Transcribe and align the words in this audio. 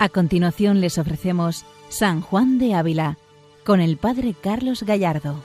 A 0.00 0.08
continuación 0.10 0.80
les 0.80 0.96
ofrecemos 0.96 1.66
San 1.88 2.20
Juan 2.20 2.60
de 2.60 2.74
Ávila 2.74 3.18
con 3.64 3.80
el 3.80 3.96
Padre 3.96 4.32
Carlos 4.40 4.84
Gallardo. 4.84 5.42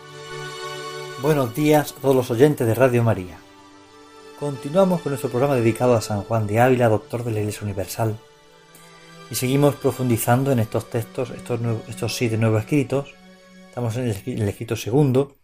Buenos 1.23 1.55
días 1.55 1.91
a 1.97 2.01
todos 2.01 2.15
los 2.15 2.29
oyentes 2.29 2.67
de 2.67 2.75
Radio 2.75 3.01
María. 3.01 3.39
Continuamos 4.39 5.01
con 5.01 5.09
nuestro 5.09 5.31
programa 5.31 5.55
dedicado 5.55 5.95
a 5.95 6.01
San 6.01 6.21
Juan 6.21 6.45
de 6.45 6.59
Ávila, 6.59 6.87
doctor 6.87 7.23
de 7.23 7.31
la 7.31 7.39
Iglesia 7.39 7.63
Universal. 7.63 8.15
Y 9.31 9.35
seguimos 9.35 9.73
profundizando 9.73 10.51
en 10.51 10.59
estos 10.59 10.87
textos, 10.87 11.31
estos, 11.31 12.15
siete 12.15 12.37
nuevos 12.37 12.61
escritos. 12.61 13.11
Estamos 13.69 13.97
en 13.97 14.03
el, 14.03 14.47
escrito 14.47 14.75
segundo, 14.75 15.35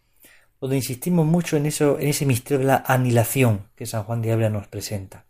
donde 0.60 0.76
insistimos 0.76 1.26
mucho 1.26 1.56
en, 1.56 1.66
eso, 1.66 1.98
en 1.98 2.06
ese 2.06 2.26
misterio 2.26 2.60
de 2.60 2.66
la 2.66 2.84
anilación 2.86 3.70
que 3.74 3.86
San 3.86 4.04
Juan 4.04 4.22
de 4.22 4.30
Ávila 4.30 4.50
nos 4.50 4.68
presenta. 4.68 5.26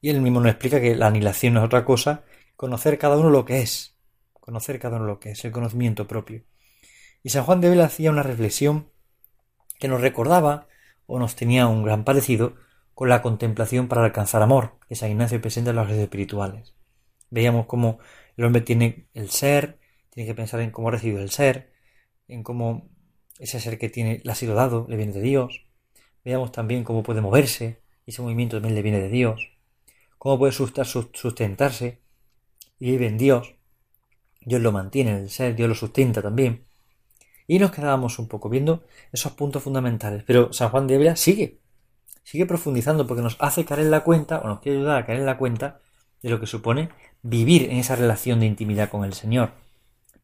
Y 0.00 0.10
él 0.10 0.20
mismo 0.20 0.38
nos 0.38 0.52
explica 0.52 0.80
que 0.80 0.94
la 0.94 1.08
anilación 1.08 1.54
no 1.54 1.60
es 1.60 1.66
otra 1.66 1.84
cosa 1.84 2.22
conocer 2.56 2.98
cada 2.98 3.16
uno 3.16 3.30
lo 3.30 3.44
que 3.44 3.60
es, 3.60 3.96
conocer 4.32 4.78
cada 4.78 4.96
uno 4.96 5.06
lo 5.06 5.20
que 5.20 5.30
es, 5.30 5.44
el 5.44 5.52
conocimiento 5.52 6.06
propio. 6.06 6.42
Y 7.22 7.30
San 7.30 7.44
Juan 7.44 7.60
de 7.60 7.70
Vela 7.70 7.84
hacía 7.84 8.10
una 8.10 8.22
reflexión 8.22 8.90
que 9.78 9.88
nos 9.88 10.00
recordaba 10.00 10.68
o 11.06 11.18
nos 11.18 11.36
tenía 11.36 11.66
un 11.66 11.82
gran 11.82 12.04
parecido 12.04 12.54
con 12.94 13.08
la 13.08 13.20
contemplación 13.22 13.88
para 13.88 14.04
alcanzar 14.04 14.42
amor, 14.42 14.78
que 14.88 14.94
San 14.94 15.10
Ignacio 15.10 15.40
presenta 15.40 15.70
en 15.70 15.76
las 15.76 15.88
redes 15.88 16.04
espirituales. 16.04 16.74
Veíamos 17.30 17.66
cómo 17.66 17.98
el 18.36 18.44
hombre 18.44 18.62
tiene 18.62 19.08
el 19.12 19.30
ser, 19.30 19.78
tiene 20.10 20.26
que 20.26 20.34
pensar 20.34 20.60
en 20.60 20.70
cómo 20.70 20.88
ha 20.88 20.92
recibido 20.92 21.20
el 21.20 21.30
ser, 21.30 21.72
en 22.26 22.42
cómo 22.42 22.88
ese 23.38 23.60
ser 23.60 23.78
que 23.78 23.90
tiene 23.90 24.22
le 24.24 24.32
ha 24.32 24.34
sido 24.34 24.54
dado, 24.54 24.86
le 24.88 24.96
viene 24.96 25.12
de 25.12 25.20
Dios. 25.20 25.66
Veíamos 26.24 26.52
también 26.52 26.84
cómo 26.84 27.02
puede 27.02 27.20
moverse, 27.20 27.82
y 28.06 28.12
ese 28.12 28.22
movimiento 28.22 28.56
también 28.56 28.74
le 28.74 28.82
viene 28.82 29.00
de 29.00 29.10
Dios. 29.10 29.52
Cómo 30.18 30.38
puede 30.38 30.52
sustentarse 30.52 32.00
y 32.78 32.92
vive 32.92 33.06
en 33.06 33.18
Dios. 33.18 33.54
Dios 34.40 34.60
lo 34.62 34.72
mantiene 34.72 35.10
en 35.10 35.16
el 35.16 35.30
ser, 35.30 35.56
Dios 35.56 35.68
lo 35.68 35.74
sustenta 35.74 36.22
también. 36.22 36.66
Y 37.46 37.58
nos 37.58 37.70
quedábamos 37.70 38.18
un 38.18 38.28
poco 38.28 38.48
viendo 38.48 38.84
esos 39.12 39.32
puntos 39.32 39.62
fundamentales. 39.62 40.24
Pero 40.24 40.52
San 40.52 40.70
Juan 40.70 40.86
de 40.86 40.96
Ávila 40.96 41.16
sigue, 41.16 41.60
sigue 42.22 42.46
profundizando 42.46 43.06
porque 43.06 43.22
nos 43.22 43.36
hace 43.40 43.64
caer 43.64 43.80
en 43.80 43.90
la 43.90 44.04
cuenta, 44.04 44.40
o 44.40 44.48
nos 44.48 44.60
quiere 44.60 44.78
ayudar 44.78 45.02
a 45.02 45.06
caer 45.06 45.20
en 45.20 45.26
la 45.26 45.38
cuenta 45.38 45.80
de 46.22 46.28
lo 46.28 46.40
que 46.40 46.46
supone 46.46 46.88
vivir 47.22 47.70
en 47.70 47.78
esa 47.78 47.96
relación 47.96 48.40
de 48.40 48.46
intimidad 48.46 48.88
con 48.88 49.04
el 49.04 49.14
Señor. 49.14 49.52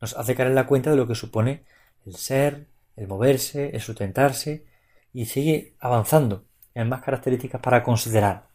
Nos 0.01 0.17
hace 0.17 0.35
caer 0.35 0.49
en 0.49 0.57
la 0.57 0.67
cuenta 0.67 0.91
de 0.91 0.97
lo 0.97 1.07
que 1.07 1.15
supone 1.15 1.65
el 2.05 2.17
ser, 2.17 2.67
el 2.97 3.07
moverse, 3.07 3.71
el 3.71 3.81
sustentarse, 3.81 4.67
y 5.13 5.27
sigue 5.27 5.75
avanzando 5.79 6.45
en 6.75 6.89
más 6.89 7.03
características 7.03 7.61
para 7.61 7.83
considerar. 7.83 8.49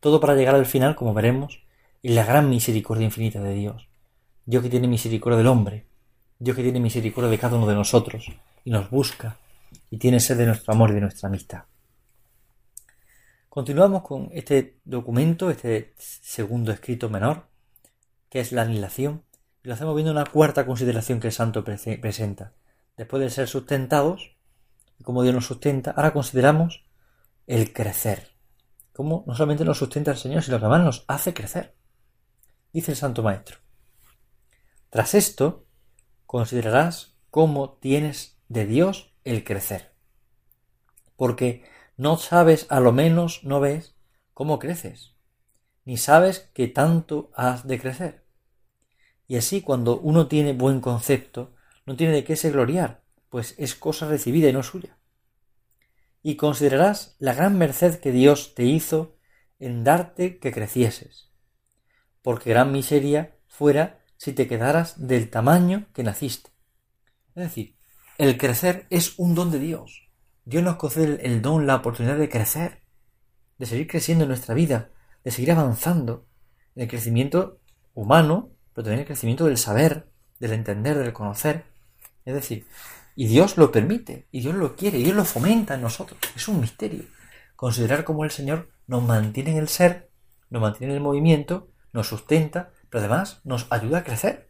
Todo 0.00 0.20
para 0.20 0.34
llegar 0.34 0.54
al 0.54 0.66
final, 0.66 0.94
como 0.94 1.14
veremos, 1.14 1.65
y 2.06 2.10
la 2.10 2.24
gran 2.24 2.48
misericordia 2.48 3.04
infinita 3.04 3.42
de 3.42 3.52
Dios. 3.52 3.88
Dios 4.44 4.62
que 4.62 4.70
tiene 4.70 4.86
misericordia 4.86 5.38
del 5.38 5.48
hombre, 5.48 5.86
Dios 6.38 6.54
que 6.54 6.62
tiene 6.62 6.78
misericordia 6.78 7.28
de 7.28 7.36
cada 7.36 7.56
uno 7.56 7.66
de 7.66 7.74
nosotros 7.74 8.30
y 8.62 8.70
nos 8.70 8.88
busca 8.90 9.38
y 9.90 9.98
tiene 9.98 10.20
sed 10.20 10.38
de 10.38 10.46
nuestro 10.46 10.72
amor 10.72 10.90
y 10.90 10.94
de 10.94 11.00
nuestra 11.00 11.28
amistad. 11.28 11.64
Continuamos 13.48 14.02
con 14.02 14.28
este 14.30 14.78
documento, 14.84 15.50
este 15.50 15.94
segundo 15.98 16.70
escrito 16.70 17.10
menor, 17.10 17.48
que 18.28 18.38
es 18.38 18.52
la 18.52 18.62
anilación, 18.62 19.24
y 19.64 19.66
lo 19.66 19.74
hacemos 19.74 19.96
viendo 19.96 20.12
una 20.12 20.26
cuarta 20.26 20.64
consideración 20.64 21.18
que 21.18 21.26
el 21.26 21.32
santo 21.32 21.64
presenta. 21.64 22.52
Después 22.96 23.20
de 23.20 23.30
ser 23.30 23.48
sustentados, 23.48 24.36
y 25.00 25.02
como 25.02 25.24
Dios 25.24 25.34
nos 25.34 25.46
sustenta, 25.46 25.90
ahora 25.90 26.12
consideramos 26.12 26.84
el 27.48 27.72
crecer. 27.72 28.28
Cómo 28.92 29.24
no 29.26 29.34
solamente 29.34 29.64
nos 29.64 29.78
sustenta 29.78 30.12
el 30.12 30.18
Señor, 30.18 30.44
sino 30.44 30.60
que 30.60 30.66
además 30.66 30.84
nos 30.84 31.04
hace 31.08 31.34
crecer 31.34 31.74
dice 32.72 32.92
el 32.92 32.96
Santo 32.96 33.22
Maestro. 33.22 33.58
Tras 34.90 35.14
esto, 35.14 35.66
considerarás 36.26 37.16
cómo 37.30 37.74
tienes 37.74 38.38
de 38.48 38.66
Dios 38.66 39.14
el 39.24 39.44
crecer. 39.44 39.92
Porque 41.16 41.64
no 41.96 42.18
sabes, 42.18 42.66
a 42.68 42.80
lo 42.80 42.92
menos 42.92 43.44
no 43.44 43.60
ves, 43.60 43.96
cómo 44.32 44.58
creces, 44.58 45.14
ni 45.84 45.96
sabes 45.96 46.50
que 46.54 46.68
tanto 46.68 47.30
has 47.34 47.66
de 47.66 47.78
crecer. 47.80 48.26
Y 49.26 49.36
así 49.36 49.62
cuando 49.62 49.98
uno 49.98 50.28
tiene 50.28 50.52
buen 50.52 50.80
concepto, 50.80 51.54
no 51.84 51.96
tiene 51.96 52.12
de 52.12 52.24
qué 52.24 52.36
se 52.36 52.50
gloriar, 52.50 53.02
pues 53.28 53.54
es 53.58 53.74
cosa 53.74 54.08
recibida 54.08 54.48
y 54.48 54.52
no 54.52 54.62
suya. 54.62 54.98
Y 56.22 56.36
considerarás 56.36 57.16
la 57.18 57.34
gran 57.34 57.58
merced 57.58 58.00
que 58.00 58.12
Dios 58.12 58.54
te 58.54 58.64
hizo 58.64 59.16
en 59.58 59.84
darte 59.84 60.38
que 60.38 60.52
crecieses 60.52 61.26
porque 62.26 62.50
gran 62.50 62.72
miseria 62.72 63.36
fuera 63.46 64.00
si 64.16 64.32
te 64.32 64.48
quedaras 64.48 65.06
del 65.06 65.30
tamaño 65.30 65.86
que 65.92 66.02
naciste. 66.02 66.50
Es 67.36 67.44
decir, 67.44 67.76
el 68.18 68.36
crecer 68.36 68.88
es 68.90 69.16
un 69.16 69.36
don 69.36 69.52
de 69.52 69.60
Dios. 69.60 70.08
Dios 70.44 70.64
nos 70.64 70.74
concede 70.74 71.24
el 71.24 71.40
don, 71.40 71.68
la 71.68 71.76
oportunidad 71.76 72.16
de 72.16 72.28
crecer, 72.28 72.82
de 73.58 73.66
seguir 73.66 73.86
creciendo 73.86 74.24
en 74.24 74.30
nuestra 74.30 74.56
vida, 74.56 74.90
de 75.22 75.30
seguir 75.30 75.52
avanzando 75.52 76.26
en 76.74 76.82
el 76.82 76.88
crecimiento 76.88 77.60
humano, 77.94 78.50
pero 78.74 78.86
también 78.86 79.02
el 79.02 79.06
crecimiento 79.06 79.44
del 79.44 79.56
saber, 79.56 80.08
del 80.40 80.52
entender, 80.52 80.98
del 80.98 81.12
conocer. 81.12 81.62
Es 82.24 82.34
decir, 82.34 82.66
y 83.14 83.28
Dios 83.28 83.56
lo 83.56 83.70
permite, 83.70 84.26
y 84.32 84.40
Dios 84.40 84.56
lo 84.56 84.74
quiere, 84.74 84.98
y 84.98 85.04
Dios 85.04 85.14
lo 85.14 85.24
fomenta 85.24 85.76
en 85.76 85.82
nosotros. 85.82 86.18
Es 86.34 86.48
un 86.48 86.60
misterio. 86.60 87.04
Considerar 87.54 88.02
cómo 88.02 88.24
el 88.24 88.32
Señor 88.32 88.68
nos 88.88 89.04
mantiene 89.04 89.52
en 89.52 89.58
el 89.58 89.68
ser, 89.68 90.10
nos 90.50 90.60
mantiene 90.60 90.92
en 90.92 90.96
el 90.96 91.04
movimiento, 91.04 91.68
nos 91.96 92.08
sustenta, 92.08 92.70
pero 92.90 93.00
además 93.04 93.40
nos 93.42 93.66
ayuda 93.70 93.98
a 93.98 94.04
crecer. 94.04 94.48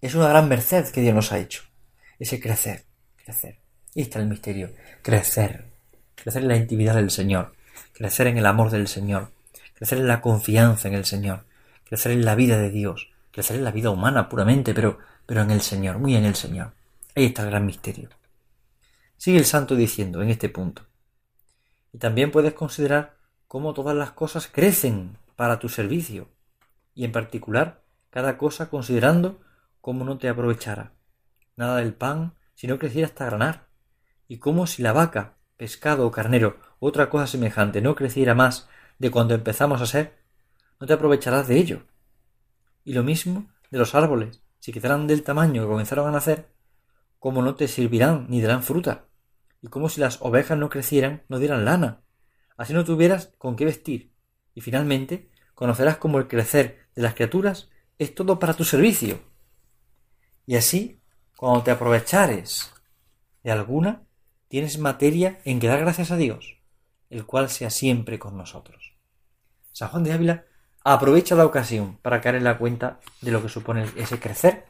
Es 0.00 0.14
una 0.14 0.28
gran 0.28 0.48
merced 0.48 0.90
que 0.90 1.00
Dios 1.00 1.14
nos 1.14 1.32
ha 1.32 1.38
hecho. 1.38 1.62
Ese 2.18 2.40
crecer, 2.40 2.84
crecer. 3.24 3.60
Y 3.94 4.02
está 4.02 4.18
el 4.18 4.26
misterio. 4.26 4.70
Crecer. 5.02 5.64
Crecer 6.14 6.42
en 6.42 6.48
la 6.48 6.56
intimidad 6.56 6.94
del 6.94 7.10
Señor. 7.10 7.54
Crecer 7.92 8.26
en 8.26 8.38
el 8.38 8.46
amor 8.46 8.70
del 8.70 8.88
Señor. 8.88 9.30
Crecer 9.74 9.98
en 9.98 10.08
la 10.08 10.20
confianza 10.20 10.88
en 10.88 10.94
el 10.94 11.04
Señor. 11.04 11.44
Crecer 11.84 12.12
en 12.12 12.24
la 12.24 12.34
vida 12.34 12.58
de 12.58 12.70
Dios. 12.70 13.10
Crecer 13.30 13.56
en 13.56 13.64
la 13.64 13.70
vida 13.70 13.90
humana 13.90 14.28
puramente, 14.28 14.74
pero, 14.74 14.98
pero 15.26 15.42
en 15.42 15.50
el 15.50 15.60
Señor, 15.60 15.98
muy 15.98 16.16
en 16.16 16.24
el 16.24 16.34
Señor. 16.34 16.72
Ahí 17.14 17.26
está 17.26 17.42
el 17.42 17.50
gran 17.50 17.66
misterio. 17.66 18.08
Sigue 19.16 19.38
el 19.38 19.44
santo 19.44 19.76
diciendo 19.76 20.22
en 20.22 20.30
este 20.30 20.48
punto. 20.48 20.86
Y 21.92 21.98
también 21.98 22.30
puedes 22.30 22.54
considerar 22.54 23.16
cómo 23.48 23.74
todas 23.74 23.96
las 23.96 24.12
cosas 24.12 24.46
crecen 24.48 25.16
para 25.40 25.58
tu 25.58 25.70
servicio, 25.70 26.28
y 26.92 27.06
en 27.06 27.12
particular 27.12 27.82
cada 28.10 28.36
cosa 28.36 28.68
considerando 28.68 29.40
cómo 29.80 30.04
no 30.04 30.18
te 30.18 30.28
aprovechara. 30.28 30.92
Nada 31.56 31.76
del 31.76 31.94
pan 31.94 32.34
si 32.52 32.66
no 32.66 32.78
creciera 32.78 33.06
hasta 33.06 33.24
granar, 33.24 33.68
y 34.28 34.36
como 34.36 34.66
si 34.66 34.82
la 34.82 34.92
vaca, 34.92 35.38
pescado 35.56 36.06
o 36.06 36.10
carnero 36.10 36.58
otra 36.78 37.08
cosa 37.08 37.26
semejante 37.26 37.80
no 37.80 37.94
creciera 37.94 38.34
más 38.34 38.68
de 38.98 39.10
cuando 39.10 39.32
empezamos 39.32 39.80
a 39.80 39.86
ser, 39.86 40.18
no 40.78 40.86
te 40.86 40.92
aprovecharás 40.92 41.48
de 41.48 41.56
ello. 41.56 41.86
Y 42.84 42.92
lo 42.92 43.02
mismo 43.02 43.48
de 43.70 43.78
los 43.78 43.94
árboles, 43.94 44.42
si 44.58 44.72
quedaran 44.72 45.06
del 45.06 45.22
tamaño 45.22 45.62
que 45.62 45.68
comenzaron 45.68 46.06
a 46.06 46.12
nacer, 46.12 46.50
como 47.18 47.40
no 47.40 47.54
te 47.54 47.66
servirán 47.66 48.26
ni 48.28 48.42
darán 48.42 48.62
fruta, 48.62 49.06
y 49.62 49.68
como 49.68 49.88
si 49.88 50.02
las 50.02 50.20
ovejas 50.20 50.58
no 50.58 50.68
crecieran, 50.68 51.22
no 51.30 51.38
dieran 51.38 51.64
lana, 51.64 52.02
así 52.58 52.74
no 52.74 52.84
tuvieras 52.84 53.32
con 53.38 53.56
qué 53.56 53.64
vestir, 53.64 54.10
y 54.54 54.60
finalmente 54.60 55.29
conocerás 55.60 55.98
cómo 55.98 56.16
el 56.16 56.26
crecer 56.26 56.86
de 56.96 57.02
las 57.02 57.12
criaturas 57.12 57.68
es 57.98 58.14
todo 58.14 58.38
para 58.38 58.54
tu 58.54 58.64
servicio. 58.64 59.20
Y 60.46 60.56
así, 60.56 61.02
cuando 61.36 61.62
te 61.62 61.70
aprovechares 61.70 62.72
de 63.44 63.50
alguna, 63.50 64.04
tienes 64.48 64.78
materia 64.78 65.38
en 65.44 65.60
que 65.60 65.66
dar 65.66 65.80
gracias 65.80 66.12
a 66.12 66.16
Dios, 66.16 66.56
el 67.10 67.26
cual 67.26 67.50
sea 67.50 67.68
siempre 67.68 68.18
con 68.18 68.38
nosotros. 68.38 68.94
San 69.72 69.90
Juan 69.90 70.02
de 70.02 70.14
Ávila 70.14 70.44
aprovecha 70.82 71.34
la 71.34 71.44
ocasión 71.44 71.98
para 72.00 72.22
caer 72.22 72.36
en 72.36 72.44
la 72.44 72.56
cuenta 72.56 72.98
de 73.20 73.30
lo 73.30 73.42
que 73.42 73.50
supone 73.50 73.84
ese 73.96 74.18
crecer 74.18 74.64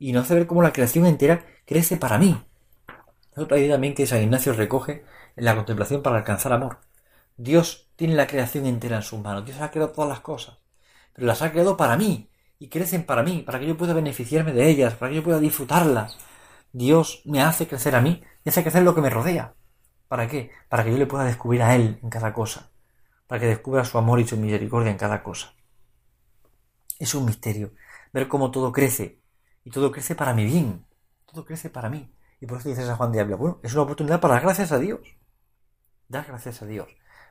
y 0.00 0.10
no 0.10 0.22
hace 0.22 0.34
ver 0.34 0.48
cómo 0.48 0.62
la 0.62 0.72
creación 0.72 1.06
entera 1.06 1.46
crece 1.64 1.96
para 1.96 2.18
mí. 2.18 2.36
Otra 3.36 3.56
idea 3.56 3.74
también 3.74 3.94
que 3.94 4.04
San 4.04 4.20
Ignacio 4.20 4.52
recoge 4.52 5.04
en 5.36 5.44
la 5.44 5.54
contemplación 5.54 6.02
para 6.02 6.16
alcanzar 6.16 6.52
amor. 6.52 6.87
Dios 7.38 7.88
tiene 7.94 8.16
la 8.16 8.26
creación 8.26 8.66
entera 8.66 8.96
en 8.96 9.02
sus 9.02 9.20
manos. 9.20 9.44
Dios 9.44 9.60
ha 9.60 9.70
creado 9.70 9.92
todas 9.92 10.10
las 10.10 10.20
cosas. 10.20 10.58
Pero 11.14 11.28
las 11.28 11.40
ha 11.40 11.52
creado 11.52 11.76
para 11.76 11.96
mí. 11.96 12.28
Y 12.58 12.68
crecen 12.68 13.04
para 13.06 13.22
mí, 13.22 13.42
para 13.42 13.60
que 13.60 13.66
yo 13.66 13.76
pueda 13.76 13.94
beneficiarme 13.94 14.52
de 14.52 14.68
ellas, 14.68 14.94
para 14.94 15.10
que 15.10 15.16
yo 15.16 15.22
pueda 15.22 15.38
disfrutarlas. 15.38 16.18
Dios 16.72 17.22
me 17.24 17.40
hace 17.40 17.68
crecer 17.68 17.94
a 17.94 18.00
mí 18.00 18.20
y 18.44 18.48
hace 18.48 18.62
crecer 18.62 18.82
lo 18.82 18.92
que 18.92 19.00
me 19.00 19.08
rodea. 19.08 19.54
¿Para 20.08 20.26
qué? 20.26 20.50
Para 20.68 20.82
que 20.82 20.90
yo 20.90 20.98
le 20.98 21.06
pueda 21.06 21.24
descubrir 21.24 21.62
a 21.62 21.76
Él 21.76 22.00
en 22.02 22.10
cada 22.10 22.32
cosa. 22.32 22.72
Para 23.28 23.40
que 23.40 23.46
descubra 23.46 23.84
su 23.84 23.98
amor 23.98 24.18
y 24.18 24.26
su 24.26 24.36
misericordia 24.36 24.90
en 24.90 24.98
cada 24.98 25.22
cosa. 25.22 25.54
Es 26.98 27.14
un 27.14 27.24
misterio. 27.24 27.72
Ver 28.12 28.26
cómo 28.26 28.50
todo 28.50 28.72
crece. 28.72 29.22
Y 29.62 29.70
todo 29.70 29.92
crece 29.92 30.16
para 30.16 30.34
mi 30.34 30.44
bien. 30.44 30.84
Todo 31.24 31.44
crece 31.44 31.70
para 31.70 31.88
mí. 31.88 32.12
Y 32.40 32.46
por 32.46 32.58
eso 32.58 32.68
dice 32.68 32.84
San 32.84 32.96
Juan 32.96 33.12
de 33.12 33.20
Ávila, 33.20 33.36
bueno, 33.36 33.60
es 33.62 33.72
una 33.74 33.82
oportunidad 33.82 34.20
para 34.20 34.34
dar 34.34 34.42
gracias 34.42 34.72
a 34.72 34.78
Dios. 34.80 35.00
Dar 36.08 36.26
gracias 36.26 36.62
a 36.62 36.66
Dios 36.66 36.88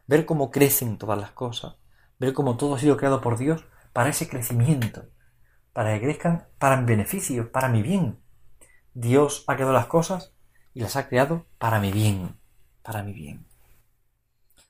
ver 0.07 0.25
cómo 0.25 0.49
crecen 0.51 0.97
todas 0.97 1.19
las 1.19 1.31
cosas, 1.31 1.75
ver 2.17 2.33
cómo 2.33 2.57
todo 2.57 2.75
ha 2.75 2.79
sido 2.79 2.97
creado 2.97 3.21
por 3.21 3.37
Dios 3.37 3.65
para 3.93 4.09
ese 4.09 4.27
crecimiento, 4.27 5.05
para 5.73 5.93
que 5.93 6.01
crezcan 6.01 6.47
para 6.57 6.77
mi 6.77 6.85
beneficio, 6.85 7.51
para 7.51 7.67
mi 7.67 7.81
bien. 7.81 8.19
Dios 8.93 9.43
ha 9.47 9.55
creado 9.55 9.73
las 9.73 9.85
cosas 9.85 10.33
y 10.73 10.79
las 10.79 10.95
ha 10.95 11.07
creado 11.07 11.45
para 11.57 11.79
mi 11.79 11.91
bien, 11.91 12.39
para 12.81 13.03
mi 13.03 13.13
bien. 13.13 13.45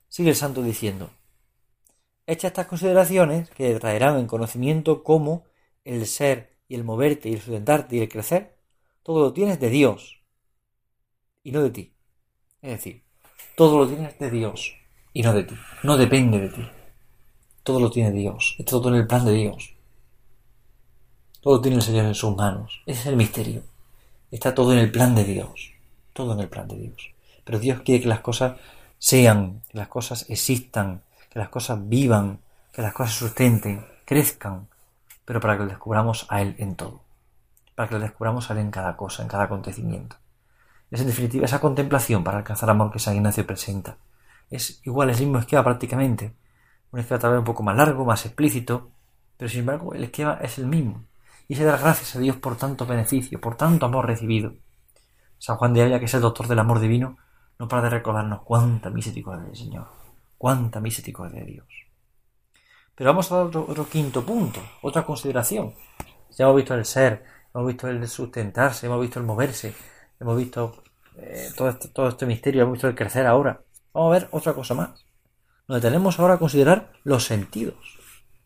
Sigue 0.09 0.31
el 0.31 0.35
santo 0.35 0.63
diciendo, 0.63 1.11
Hecha 2.25 2.47
estas 2.47 2.67
consideraciones 2.67 3.49
que 3.51 3.73
traerán 3.79 4.17
en 4.17 4.27
conocimiento 4.27 5.01
cómo 5.01 5.45
el 5.85 6.05
ser 6.07 6.57
y 6.67 6.75
el 6.75 6.83
moverte 6.83 7.29
y 7.29 7.33
el 7.35 7.39
sustentarte 7.39 7.95
y 7.95 8.01
el 8.01 8.09
crecer, 8.09 8.57
todo 9.01 9.21
lo 9.21 9.31
tienes 9.31 9.61
de 9.61 9.69
Dios 9.69 10.21
y 11.41 11.53
no 11.53 11.63
de 11.63 11.69
ti. 11.69 11.95
Es 12.61 12.71
decir, 12.71 13.05
todo 13.55 13.77
lo 13.77 13.87
tienes 13.87 14.19
de 14.19 14.29
Dios 14.29 14.75
y 15.17 15.23
no 15.23 15.33
de 15.33 15.45
ti. 15.45 15.57
No 15.81 15.97
depende 15.97 16.39
de 16.39 16.49
ti. 16.49 16.69
Todo 17.63 17.79
lo 17.79 17.89
tiene 17.89 18.11
Dios. 18.11 18.53
Está 18.59 18.69
todo 18.69 18.89
en 18.89 18.95
el 18.97 19.07
plan 19.07 19.25
de 19.25 19.33
Dios. 19.33 19.73
Todo 21.41 21.59
tiene 21.59 21.77
el 21.77 21.81
Señor 21.81 22.05
en 22.05 22.13
sus 22.13 22.35
manos. 22.35 22.83
Ese 22.85 22.99
es 23.01 23.05
el 23.07 23.15
misterio. 23.15 23.63
Está 24.29 24.53
todo 24.53 24.73
en 24.73 24.77
el 24.77 24.91
plan 24.91 25.15
de 25.15 25.23
Dios. 25.23 25.71
Todo 26.13 26.33
en 26.33 26.41
el 26.41 26.49
plan 26.49 26.67
de 26.67 26.77
Dios. 26.77 27.15
Pero 27.43 27.57
Dios 27.57 27.81
quiere 27.81 28.03
que 28.03 28.09
las 28.09 28.19
cosas 28.19 28.59
sean, 28.99 29.63
que 29.69 29.79
las 29.79 29.87
cosas 29.87 30.29
existan, 30.29 31.01
que 31.31 31.39
las 31.39 31.49
cosas 31.49 31.79
vivan, 31.89 32.39
que 32.71 32.83
las 32.83 32.93
cosas 32.93 33.15
sustenten, 33.15 33.87
crezcan, 34.05 34.67
pero 35.25 35.39
para 35.39 35.57
que 35.57 35.63
lo 35.63 35.69
descubramos 35.69 36.27
a 36.29 36.43
Él 36.43 36.53
en 36.59 36.75
todo, 36.75 37.01
para 37.73 37.89
que 37.89 37.95
lo 37.95 38.01
descubramos 38.01 38.51
a 38.51 38.53
Él 38.53 38.59
en 38.59 38.69
cada 38.69 38.95
cosa, 38.95 39.23
en 39.23 39.29
cada 39.29 39.45
acontecimiento. 39.45 40.15
Es 40.91 41.01
en 41.01 41.07
definitiva 41.07 41.45
esa 41.45 41.59
contemplación 41.59 42.23
para 42.23 42.37
alcanzar 42.37 42.69
amor 42.69 42.91
que 42.91 42.99
San 42.99 43.15
Ignacio 43.15 43.47
presenta. 43.47 43.97
Es 44.49 44.81
igual, 44.85 45.09
es 45.09 45.19
el 45.19 45.25
mismo 45.25 45.39
esquema 45.39 45.63
prácticamente, 45.63 46.33
un 46.91 46.99
esquema 46.99 47.19
tal 47.19 47.31
vez 47.31 47.39
un 47.39 47.45
poco 47.45 47.63
más 47.63 47.75
largo, 47.75 48.05
más 48.05 48.25
explícito, 48.25 48.91
pero 49.37 49.49
sin 49.49 49.61
embargo 49.61 49.93
el 49.93 50.05
esquema 50.05 50.39
es 50.41 50.57
el 50.57 50.67
mismo. 50.67 51.03
Y 51.47 51.53
es 51.53 51.59
dar 51.63 51.79
gracias 51.79 52.15
a 52.15 52.19
Dios 52.19 52.35
por 52.37 52.57
tanto 52.57 52.85
beneficio, 52.85 53.39
por 53.39 53.55
tanto 53.55 53.85
amor 53.85 54.05
recibido. 54.05 54.53
San 55.37 55.57
Juan 55.57 55.73
de 55.73 55.81
Ávila, 55.81 55.99
que 55.99 56.05
es 56.05 56.13
el 56.13 56.21
doctor 56.21 56.47
del 56.47 56.59
amor 56.59 56.79
divino, 56.79 57.17
no 57.59 57.67
para 57.67 57.83
de 57.83 57.89
recordarnos 57.89 58.41
cuánta 58.43 58.89
misericordia 58.89 59.45
del 59.45 59.55
Señor, 59.55 59.87
Cuánta 60.37 60.79
misericordia 60.79 61.39
de 61.41 61.51
Dios. 61.51 61.67
Pero 62.93 63.09
vamos 63.09 63.31
a 63.31 63.37
dar 63.37 63.45
otro, 63.45 63.89
quinto 63.89 64.23
punto, 64.23 64.59
otra 64.81 65.03
consideración. 65.03 65.73
Ya 66.31 66.45
hemos 66.45 66.57
visto 66.57 66.75
el 66.75 66.85
ser, 66.85 67.23
hemos 67.53 67.67
visto 67.67 67.87
el 67.87 68.07
sustentarse, 68.07 68.85
hemos 68.85 69.01
visto 69.01 69.19
el 69.19 69.25
moverse, 69.25 69.73
hemos 70.19 70.37
visto 70.37 70.83
eh, 71.17 71.49
todo, 71.55 71.69
este, 71.69 71.87
todo 71.87 72.09
este 72.09 72.25
misterio, 72.27 72.61
hemos 72.61 72.73
visto 72.73 72.87
el 72.87 72.95
crecer 72.95 73.25
ahora. 73.25 73.61
Vamos 73.97 74.15
a 74.15 74.19
ver 74.19 74.29
otra 74.31 74.53
cosa 74.53 74.75
más. 74.75 75.07
Nos 75.67 75.81
detenemos 75.81 76.19
ahora 76.19 76.35
a 76.35 76.37
considerar 76.37 76.93
los 77.03 77.23
sentidos, 77.23 77.97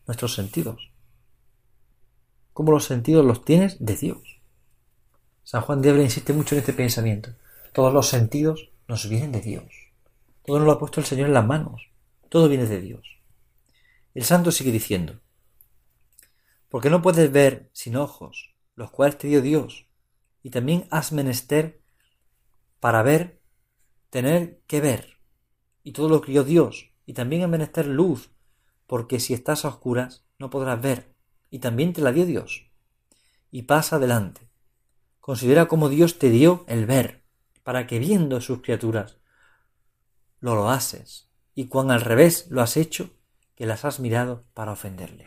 nuestros 0.06 0.32
sentidos. 0.32 0.90
Cómo 2.54 2.72
los 2.72 2.86
sentidos 2.86 3.22
los 3.22 3.44
tienes 3.44 3.76
de 3.84 3.94
Dios. 3.94 4.40
San 5.44 5.60
Juan 5.60 5.82
de 5.82 5.90
Ávila 5.90 6.04
insiste 6.04 6.32
mucho 6.32 6.54
en 6.54 6.60
este 6.60 6.72
pensamiento. 6.72 7.34
Todos 7.74 7.92
los 7.92 8.08
sentidos 8.08 8.70
nos 8.88 9.06
vienen 9.10 9.30
de 9.30 9.42
Dios. 9.42 9.66
Todo 10.42 10.56
nos 10.56 10.64
lo 10.64 10.72
ha 10.72 10.78
puesto 10.78 11.00
el 11.00 11.06
Señor 11.06 11.26
en 11.26 11.34
las 11.34 11.44
manos. 11.44 11.82
Todo 12.30 12.48
viene 12.48 12.64
de 12.64 12.80
Dios. 12.80 13.18
El 14.14 14.24
santo 14.24 14.52
sigue 14.52 14.72
diciendo, 14.72 15.20
porque 16.70 16.88
no 16.88 17.02
puedes 17.02 17.30
ver 17.30 17.68
sin 17.74 17.96
ojos, 17.96 18.54
los 18.74 18.90
cuales 18.90 19.18
te 19.18 19.28
dio 19.28 19.42
Dios, 19.42 19.84
y 20.42 20.48
también 20.48 20.86
has 20.88 21.12
menester 21.12 21.82
para 22.80 23.02
ver, 23.02 23.38
tener 24.08 24.58
que 24.66 24.80
ver, 24.80 25.12
y 25.82 25.92
todo 25.92 26.08
lo 26.08 26.20
crió 26.20 26.44
Dios, 26.44 26.92
y 27.06 27.14
también 27.14 27.42
has 27.42 27.48
menester 27.48 27.86
luz, 27.86 28.30
porque 28.86 29.20
si 29.20 29.34
estás 29.34 29.64
a 29.64 29.68
oscuras 29.68 30.24
no 30.38 30.50
podrás 30.50 30.80
ver, 30.80 31.14
y 31.50 31.58
también 31.58 31.92
te 31.92 32.00
la 32.00 32.12
dio 32.12 32.26
Dios. 32.26 32.70
Y 33.50 33.62
pasa 33.62 33.96
adelante. 33.96 34.48
Considera 35.20 35.66
cómo 35.68 35.88
Dios 35.88 36.18
te 36.18 36.30
dio 36.30 36.64
el 36.68 36.86
ver, 36.86 37.24
para 37.62 37.86
que 37.86 37.98
viendo 37.98 38.40
sus 38.40 38.62
criaturas 38.62 39.18
lo 40.40 40.56
lo 40.56 40.70
haces, 40.70 41.30
y 41.54 41.68
cuán 41.68 41.90
al 41.92 42.00
revés 42.00 42.48
lo 42.50 42.62
has 42.62 42.76
hecho, 42.76 43.10
que 43.54 43.66
las 43.66 43.84
has 43.84 44.00
mirado 44.00 44.44
para 44.54 44.72
ofenderle. 44.72 45.26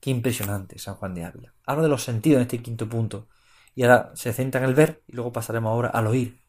Qué 0.00 0.10
impresionante 0.10 0.78
San 0.78 0.96
Juan 0.96 1.14
de 1.14 1.24
Ávila. 1.24 1.54
Habla 1.64 1.84
de 1.84 1.88
los 1.88 2.04
sentidos 2.04 2.36
en 2.36 2.42
este 2.42 2.62
quinto 2.62 2.88
punto, 2.88 3.28
y 3.74 3.84
ahora 3.84 4.12
se 4.14 4.32
centra 4.32 4.60
en 4.60 4.68
el 4.68 4.74
ver, 4.74 5.02
y 5.06 5.12
luego 5.12 5.32
pasaremos 5.32 5.70
ahora 5.70 5.88
al 5.88 6.06
oír. 6.06 6.42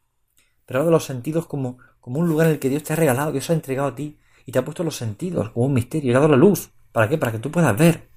Pero 0.66 0.80
habla 0.80 0.90
de 0.90 0.96
los 0.96 1.04
sentidos 1.04 1.46
como, 1.46 1.78
como 2.00 2.20
un 2.20 2.28
lugar 2.28 2.46
en 2.46 2.54
el 2.54 2.58
que 2.58 2.68
Dios 2.68 2.82
te 2.82 2.92
ha 2.92 2.96
regalado, 2.96 3.32
Dios 3.32 3.48
ha 3.50 3.54
entregado 3.54 3.88
a 3.88 3.94
ti, 3.94 4.18
y 4.46 4.52
te 4.52 4.58
ha 4.58 4.64
puesto 4.64 4.82
los 4.82 4.96
sentidos 4.96 5.50
como 5.50 5.66
un 5.66 5.74
misterio, 5.74 6.12
y 6.12 6.14
ha 6.14 6.18
dado 6.18 6.28
la 6.28 6.36
luz. 6.36 6.70
¿Para 6.92 7.08
qué? 7.08 7.18
Para 7.18 7.32
que 7.32 7.38
tú 7.38 7.50
puedas 7.50 7.76
ver. 7.76 8.08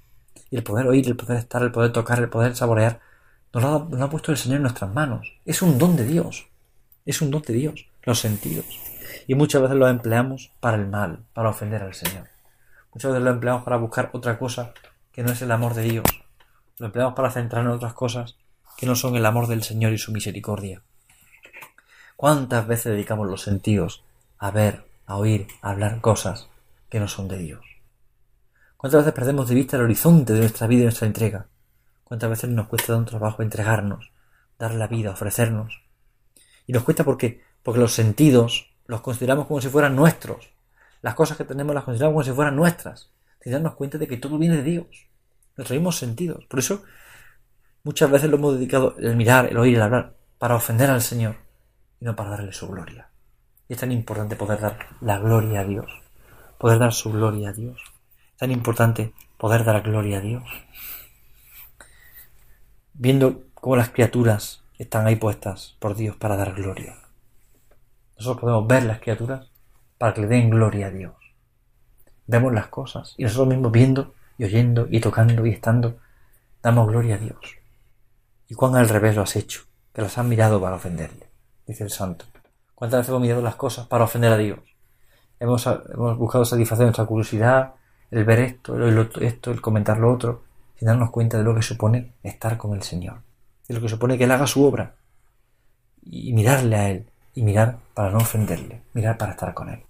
Y 0.50 0.56
el 0.56 0.63
poder 0.63 0.88
oír, 0.88 1.07
el 1.07 1.15
poder 1.15 1.38
estar, 1.38 1.62
el 1.62 1.71
poder 1.71 1.91
tocar, 1.91 2.19
el 2.19 2.30
poder 2.30 2.56
saborear, 2.56 3.01
nos 3.53 3.63
lo 3.63 4.03
ha 4.03 4.09
puesto 4.09 4.31
el 4.31 4.38
Señor 4.38 4.57
en 4.57 4.63
nuestras 4.63 4.94
manos. 4.94 5.33
Es 5.45 5.62
un 5.62 5.77
don 5.77 5.95
de 5.95 6.06
Dios. 6.06 6.47
Es 7.06 7.21
un 7.21 7.30
don 7.30 7.41
de 7.41 7.53
Dios, 7.53 7.88
los 8.03 8.19
sentidos 8.19 8.65
y 9.27 9.35
muchas 9.35 9.62
veces 9.62 9.77
lo 9.77 9.88
empleamos 9.88 10.51
para 10.59 10.77
el 10.77 10.88
mal, 10.88 11.19
para 11.33 11.50
ofender 11.50 11.81
al 11.81 11.94
Señor. 11.94 12.27
Muchas 12.94 13.12
veces 13.12 13.24
lo 13.24 13.31
empleamos 13.31 13.63
para 13.63 13.77
buscar 13.77 14.09
otra 14.13 14.38
cosa 14.38 14.74
que 15.12 15.24
no 15.24 15.31
es 15.31 15.41
el 15.41 15.51
amor 15.51 15.74
de 15.74 15.83
Dios. 15.83 16.06
Lo 16.77 16.88
empleamos 16.88 17.15
para 17.15 17.31
centrarnos 17.31 17.71
en 17.71 17.77
otras 17.77 17.94
cosas 17.94 18.38
que 18.77 18.86
no 18.86 18.95
son 18.95 19.15
el 19.15 19.25
amor 19.25 19.47
del 19.47 19.63
Señor 19.63 19.94
y 19.94 19.97
su 19.97 20.12
misericordia. 20.12 20.81
¿Cuántas 22.24 22.66
veces 22.68 22.94
dedicamos 22.94 23.28
los 23.28 23.42
sentidos 23.42 24.02
a 24.38 24.50
ver, 24.50 24.86
a 25.06 25.18
oír, 25.18 25.46
a 25.62 25.72
hablar 25.72 26.00
cosas 26.00 26.48
que 26.88 27.02
no 27.02 27.10
son 27.10 27.28
de 27.28 27.38
Dios? 27.38 27.66
¿Cuántas 28.78 29.02
veces 29.02 29.14
perdemos 29.14 29.50
de 29.50 29.56
vista 29.56 29.75
el 29.75 29.84
horizonte 29.84 30.31
de 30.31 30.40
nuestra 30.40 30.66
vida 30.68 30.80
y 30.80 30.84
nuestra 30.84 31.06
entrega? 31.06 31.48
¿Cuántas 32.06 32.30
veces 32.30 32.50
nos 32.50 32.70
cuesta 32.70 32.96
un 32.96 33.04
trabajo 33.04 33.42
entregarnos, 33.42 34.14
dar 34.58 34.74
la 34.74 34.88
vida, 34.88 35.12
ofrecernos? 35.12 35.84
Y 36.66 36.72
nos 36.72 36.84
cuesta 36.84 37.04
porque, 37.04 37.44
porque 37.62 37.81
los 37.81 37.92
sentidos 37.92 38.74
los 38.86 39.02
consideramos 39.02 39.46
como 39.46 39.60
si 39.60 39.68
fueran 39.68 39.94
nuestros. 39.94 40.50
Las 41.01 41.15
cosas 41.15 41.36
que 41.36 41.44
tenemos 41.44 41.75
las 41.75 41.84
consideramos 41.84 42.13
como 42.13 42.24
si 42.24 42.32
fueran 42.32 42.56
nuestras. 42.56 43.12
Sin 43.42 43.51
darnos 43.51 43.75
cuenta 43.75 43.98
de 43.98 44.08
que 44.08 44.15
todo 44.15 44.38
viene 44.38 44.56
de 44.56 44.63
Dios. 44.63 44.88
Nuestros 45.58 45.77
mismos 45.77 45.98
sentidos. 45.98 46.46
Por 46.46 46.60
eso, 46.60 46.84
muchas 47.84 48.10
veces 48.10 48.30
lo 48.30 48.38
hemos 48.38 48.53
dedicado 48.53 48.96
el 48.98 49.18
mirar, 49.18 49.48
el 49.48 49.58
oír, 49.58 49.75
el 49.75 49.82
hablar, 49.82 50.15
para 50.38 50.56
ofender 50.56 50.89
al 50.89 51.01
Señor 51.01 51.42
y 52.03 52.05
no 52.05 52.17
para 52.17 52.31
darle 52.31 52.51
su 52.51 52.67
gloria. 52.67 53.07
Y 53.69 53.74
es 53.75 53.79
tan 53.79 53.93
importante 53.93 54.36
poder 54.36 54.60
dar 54.60 54.77
la 55.00 55.19
gloria 55.19 55.62
a 55.62 55.63
Dios. 55.63 55.86
Poder 56.57 56.77
dar 56.77 56.91
su 56.91 57.13
gloria 57.13 57.48
a 57.48 57.53
Dios. 57.53 57.79
Es 58.33 58.39
tan 58.39 58.51
importante 58.51 59.13
poder 59.38 59.63
dar 59.63 59.81
gloria 59.83 60.17
a 60.17 60.19
Dios. 60.19 60.43
Viendo 62.93 63.43
cómo 63.53 63.77
las 63.77 63.91
criaturas 63.91 64.65
están 64.77 65.07
ahí 65.07 65.15
puestas 65.15 65.77
por 65.79 65.95
Dios 65.95 66.17
para 66.17 66.36
dar 66.36 66.53
gloria. 66.53 66.93
Nosotros 68.17 68.41
podemos 68.41 68.67
ver 68.67 68.83
las 68.83 69.00
criaturas 69.00 69.48
para 69.98 70.13
que 70.13 70.19
le 70.19 70.27
den 70.27 70.50
gloria 70.50 70.88
a 70.88 70.91
Dios. 70.91 71.13
Vemos 72.27 72.51
las 72.51 72.67
cosas 72.67 73.15
y 73.17 73.24
nosotros 73.24 73.48
mismos 73.48 73.72
viendo 73.72 74.13
y 74.38 74.43
oyendo 74.43 74.88
y 74.89 75.00
tocando 75.00 75.45
y 75.45 75.51
estando, 75.51 76.00
damos 76.62 76.89
gloria 76.89 77.15
a 77.15 77.19
Dios. 77.19 77.38
¿Y 78.50 78.55
cuán 78.55 78.75
al 78.75 78.89
revés 78.89 79.15
lo 79.15 79.22
has 79.22 79.38
hecho? 79.38 79.62
Que 79.93 80.01
las 80.01 80.17
has 80.17 80.25
mirado 80.25 80.60
para 80.60 80.75
ofenderle, 80.75 81.29
dice 81.67 81.84
el 81.84 81.89
santo. 81.89 82.25
¿Cuántas 82.75 83.00
veces 83.00 83.10
hemos 83.10 83.22
mirado 83.22 83.41
las 83.41 83.55
cosas 83.55 83.88
para 83.88 84.03
ofender 84.03 84.32
a 84.32 84.38
Dios? 84.38 84.60
Hemos, 85.39 85.65
hemos 85.65 86.17
buscado 86.17 86.46
satisfacer 86.46 86.86
nuestra 86.86 87.05
curiosidad, 87.05 87.75
el 88.12 88.25
ver 88.25 88.39
esto, 88.39 88.75
el 88.75 89.10
esto, 89.22 89.51
el 89.51 89.62
comentar 89.62 89.98
lo 89.98 90.12
otro, 90.13 90.43
sin 90.77 90.88
darnos 90.88 91.12
cuenta 91.12 91.38
de 91.38 91.43
lo 91.43 91.55
que 91.55 91.62
supone 91.62 92.13
estar 92.24 92.58
con 92.58 92.74
el 92.74 92.84
Señor, 92.84 93.22
de 93.67 93.75
lo 93.75 93.82
que 93.82 93.89
supone 93.89 94.17
que 94.17 94.25
Él 94.25 94.32
haga 94.32 94.48
su 94.48 94.63
obra 94.63 94.96
y 96.01 96.34
mirarle 96.34 96.75
a 96.75 96.89
Él 96.89 97.10
y 97.36 97.41
mirar 97.41 97.79
para 97.93 98.12
no 98.12 98.20
ofenderle, 98.20 98.82
mirar 98.93 99.17
para 99.17 99.32
estar 99.32 99.53
con 99.53 99.70
él. 99.70 99.84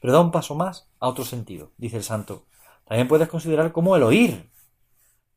Pero 0.00 0.12
da 0.12 0.20
un 0.20 0.30
paso 0.32 0.54
más 0.54 0.88
a 1.00 1.08
otro 1.08 1.24
sentido, 1.24 1.72
dice 1.78 1.96
el 1.96 2.02
santo. 2.02 2.46
También 2.86 3.08
puedes 3.08 3.28
considerar 3.28 3.72
como 3.72 3.96
el 3.96 4.02
oír. 4.02 4.50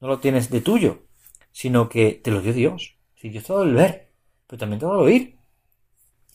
No 0.01 0.07
lo 0.07 0.19
tienes 0.19 0.49
de 0.49 0.61
tuyo, 0.61 1.03
sino 1.51 1.89
que 1.89 2.19
te 2.23 2.31
lo 2.31 2.41
dio 2.41 2.53
Dios. 2.53 2.97
Si 3.15 3.29
Dios 3.29 3.45
te 3.45 3.53
ha 3.53 3.55
dado 3.55 3.67
el 3.67 3.75
ver, 3.75 4.11
pero 4.45 4.59
también 4.59 4.79
te 4.79 4.85
ha 4.85 4.89
el 4.89 4.95
oír. 4.95 5.36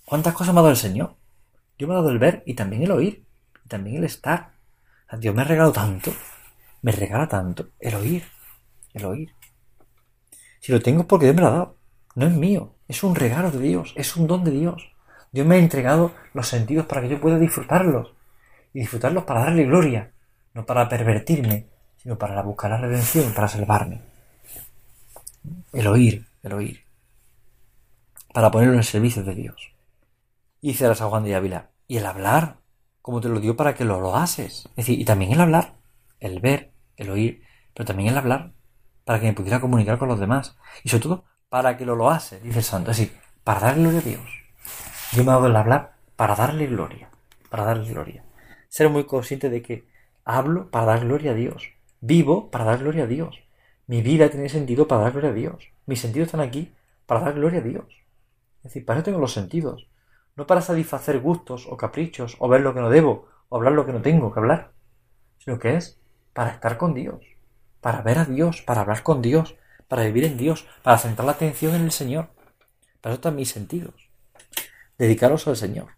¿Cuántas 0.05 0.35
cosas 0.35 0.55
me 0.55 0.61
ha 0.61 0.63
dado 0.63 0.73
el 0.73 0.77
Señor? 0.77 1.17
Dios 1.79 1.89
me 1.89 1.95
ha 1.95 1.99
dado 1.99 2.11
el 2.11 2.19
ver 2.19 2.43
y 2.47 2.55
también 2.55 2.83
el 2.83 2.91
oír, 2.91 3.25
y 3.65 3.69
también 3.69 3.97
el 3.97 4.05
estar. 4.05 4.53
Dios 5.19 5.35
me 5.35 5.43
ha 5.43 5.45
regalado 5.45 5.73
tanto, 5.73 6.13
me 6.83 6.93
regala 6.93 7.29
tanto, 7.29 7.69
el 7.79 7.95
oír, 7.95 8.25
el 8.95 9.05
oír. 9.05 9.35
Si 10.61 10.73
lo 10.73 10.81
tengo 10.81 11.03
es 11.03 11.07
porque 11.07 11.27
Dios 11.27 11.37
me 11.37 11.43
lo 11.43 11.49
ha 11.49 11.53
dado, 11.53 11.77
no 12.15 12.27
es 12.27 12.33
mío, 12.33 12.75
es 12.89 13.03
un 13.03 13.15
regalo 13.15 13.51
de 13.51 13.59
Dios, 13.59 13.93
es 13.97 14.17
un 14.17 14.27
don 14.27 14.45
de 14.45 14.51
Dios. 14.51 14.93
Dios 15.33 15.47
me 15.47 15.57
ha 15.57 15.59
entregado 15.59 16.13
los 16.35 16.47
sentidos 16.47 16.87
para 16.87 17.01
que 17.01 17.09
yo 17.09 17.21
pueda 17.21 17.39
disfrutarlos. 17.39 18.13
Y 18.75 18.81
disfrutarlos 18.81 19.25
para 19.25 19.41
darle 19.41 19.65
gloria, 19.65 20.13
no 20.55 20.65
para 20.67 20.89
pervertirme, 20.89 21.69
sino 21.97 22.19
para 22.19 22.41
buscar 22.43 22.71
la 22.71 22.79
redención, 22.79 23.33
para 23.33 23.49
salvarme. 23.49 24.03
El 25.73 25.87
oír, 25.87 26.27
el 26.43 26.53
oír. 26.53 26.85
Para 28.33 28.51
ponerlo 28.51 28.75
en 28.75 28.81
el 28.81 28.85
servicio 28.85 29.23
de 29.23 29.35
Dios. 29.35 29.73
Y 30.63 30.69
dice 30.69 30.89
la 30.89 30.95
San 30.95 31.11
Juan 31.11 31.25
de 31.25 31.35
Ávila, 31.35 31.71
y 31.89 31.99
el 31.99 32.07
hablar, 32.07 32.61
como 33.03 33.21
te 33.21 33.29
lo 33.29 33.41
dio 33.41 33.57
para 33.57 33.75
que 33.75 33.85
lo 33.85 34.01
lo 34.01 34.17
haces. 34.17 34.69
Es 34.71 34.77
decir, 34.77 34.99
y 34.99 35.05
también 35.05 35.33
el 35.33 35.41
hablar, 35.41 35.75
el 36.21 36.41
ver, 36.41 36.73
el 36.97 37.11
oír, 37.11 37.43
pero 37.75 37.85
también 37.85 38.11
el 38.11 38.17
hablar, 38.17 38.53
para 39.05 39.19
que 39.19 39.27
me 39.27 39.33
pudiera 39.33 39.61
comunicar 39.61 39.99
con 39.99 40.09
los 40.09 40.21
demás. 40.21 40.57
Y 40.85 40.89
sobre 40.89 41.03
todo, 41.03 41.25
para 41.49 41.77
que 41.77 41.85
lo 41.85 41.97
lo 41.97 42.11
hace, 42.11 42.41
dice 42.41 42.61
el 42.61 42.65
santo. 42.65 42.93
Es 42.93 42.99
decir, 42.99 43.19
para 43.45 43.61
darle 43.61 43.83
gloria 43.83 43.99
a 43.99 44.03
Dios. 44.03 44.31
Yo 45.13 45.25
me 45.25 45.33
hago 45.33 45.47
el 45.47 45.57
hablar 45.57 45.97
para 46.17 46.37
darle 46.37 46.69
gloria. 46.69 47.11
Para 47.51 47.65
darle 47.65 47.93
gloria. 47.93 48.25
Ser 48.69 48.89
muy 48.89 49.05
consciente 49.05 49.51
de 49.51 49.63
que 49.63 49.89
hablo 50.25 50.71
para 50.71 50.87
dar 50.87 51.01
gloria 51.01 51.33
a 51.33 51.35
Dios. 51.35 51.65
Vivo 52.01 52.51
para 52.51 52.65
dar 52.65 52.79
gloria 52.79 53.05
a 53.05 53.09
Dios. 53.09 53.37
Mi 53.87 54.01
vida 54.01 54.31
tiene 54.31 54.49
sentido 54.49 54.87
para 54.87 55.03
dar 55.03 55.13
gloria 55.13 55.31
a 55.31 55.35
Dios. 55.35 55.73
Mis 55.87 56.01
sentidos 56.01 56.27
están 56.27 56.41
aquí 56.41 56.73
para 57.05 57.21
dar 57.21 57.35
gloria 57.35 57.59
a 57.59 57.63
Dios. 57.63 57.85
Es 58.59 58.65
decir, 58.65 58.87
para 58.87 59.01
eso 59.01 59.07
tengo 59.07 59.19
los 59.19 59.33
sentidos. 59.33 59.89
No 60.37 60.47
para 60.47 60.63
satisfacer 60.63 61.21
gustos 61.21 61.67
o 61.69 61.77
caprichos, 61.77 62.37
o 62.39 62.49
ver 62.49 62.63
lo 62.63 62.75
que 62.75 62.81
no 62.81 62.91
debo, 62.91 63.29
o 63.49 63.57
hablar 63.57 63.73
lo 63.73 63.85
que 63.85 63.93
no 63.93 64.03
tengo 64.03 64.33
que 64.33 64.41
hablar. 64.41 64.73
Sino 65.39 65.59
que 65.59 65.77
es 65.77 66.01
para 66.33 66.51
estar 66.51 66.79
con 66.79 66.95
Dios. 66.95 67.25
Para 67.81 68.03
ver 68.03 68.19
a 68.19 68.25
Dios, 68.25 68.63
para 68.63 68.81
hablar 68.81 69.03
con 69.03 69.21
Dios, 69.23 69.57
para 69.89 70.05
vivir 70.05 70.25
en 70.25 70.39
Dios, 70.39 70.67
para 70.83 70.99
centrar 70.99 71.27
la 71.27 71.33
atención 71.33 71.75
en 71.75 71.83
el 71.83 71.93
Señor. 71.93 72.31
Para 73.01 73.13
eso 73.13 73.19
están 73.19 73.37
mis 73.37 73.51
sentidos. 73.51 74.11
Dedicarlos 74.97 75.47
al 75.49 75.57
Señor. 75.57 75.97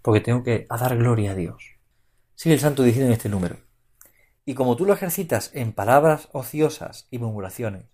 Porque 0.00 0.20
tengo 0.20 0.42
que 0.42 0.66
dar 0.68 0.96
gloria 0.96 1.32
a 1.32 1.34
Dios. 1.34 1.74
Sigue 2.34 2.54
el 2.54 2.60
santo 2.60 2.82
diciendo 2.82 3.08
en 3.08 3.12
este 3.12 3.28
número. 3.28 3.58
Y 4.44 4.54
como 4.54 4.76
tú 4.76 4.84
lo 4.84 4.92
ejercitas 4.92 5.50
en 5.54 5.72
palabras 5.72 6.28
ociosas 6.32 7.06
y 7.10 7.18
murmuraciones, 7.18 7.86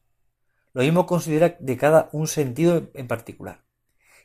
lo 0.72 0.82
mismo 0.82 1.06
considera 1.06 1.56
de 1.58 1.76
cada 1.76 2.08
un 2.12 2.26
sentido 2.26 2.90
en 2.94 3.08
particular. 3.08 3.64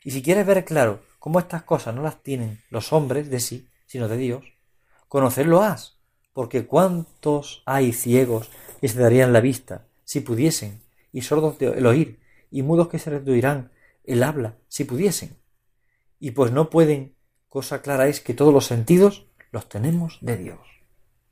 Y 0.04 0.12
si 0.12 0.22
quieres 0.22 0.46
ver 0.46 0.66
claro 0.66 1.02
cómo 1.26 1.40
estas 1.40 1.64
cosas 1.64 1.96
no 1.96 2.04
las 2.04 2.22
tienen 2.22 2.60
los 2.70 2.94
hombres 2.94 3.32
de 3.32 3.40
sí, 3.40 3.68
sino 3.88 4.08
de 4.08 4.16
Dios, 4.16 4.44
conocerlo 5.08 5.64
has, 5.64 5.98
porque 6.34 6.68
cuántos 6.68 7.64
hay 7.66 7.94
ciegos 7.94 8.52
que 8.80 8.90
se 8.90 9.00
darían 9.00 9.34
la 9.34 9.42
vista, 9.42 9.88
si 10.04 10.20
pudiesen, 10.20 10.84
y 11.12 11.22
sordos 11.22 11.58
de 11.58 11.70
el 11.70 11.88
oír, 11.88 12.20
y 12.52 12.62
mudos 12.62 12.90
que 12.90 13.00
se 13.00 13.10
reducirán 13.10 13.72
el 14.04 14.22
habla, 14.22 14.54
si 14.68 14.84
pudiesen. 14.84 15.36
Y 16.20 16.30
pues 16.30 16.52
no 16.52 16.70
pueden, 16.70 17.16
cosa 17.50 17.82
clara 17.82 18.08
es 18.08 18.20
que 18.22 18.36
todos 18.36 18.54
los 18.54 18.68
sentidos 18.68 19.26
los 19.52 19.68
tenemos 19.68 20.20
de 20.22 20.38
Dios. 20.38 20.60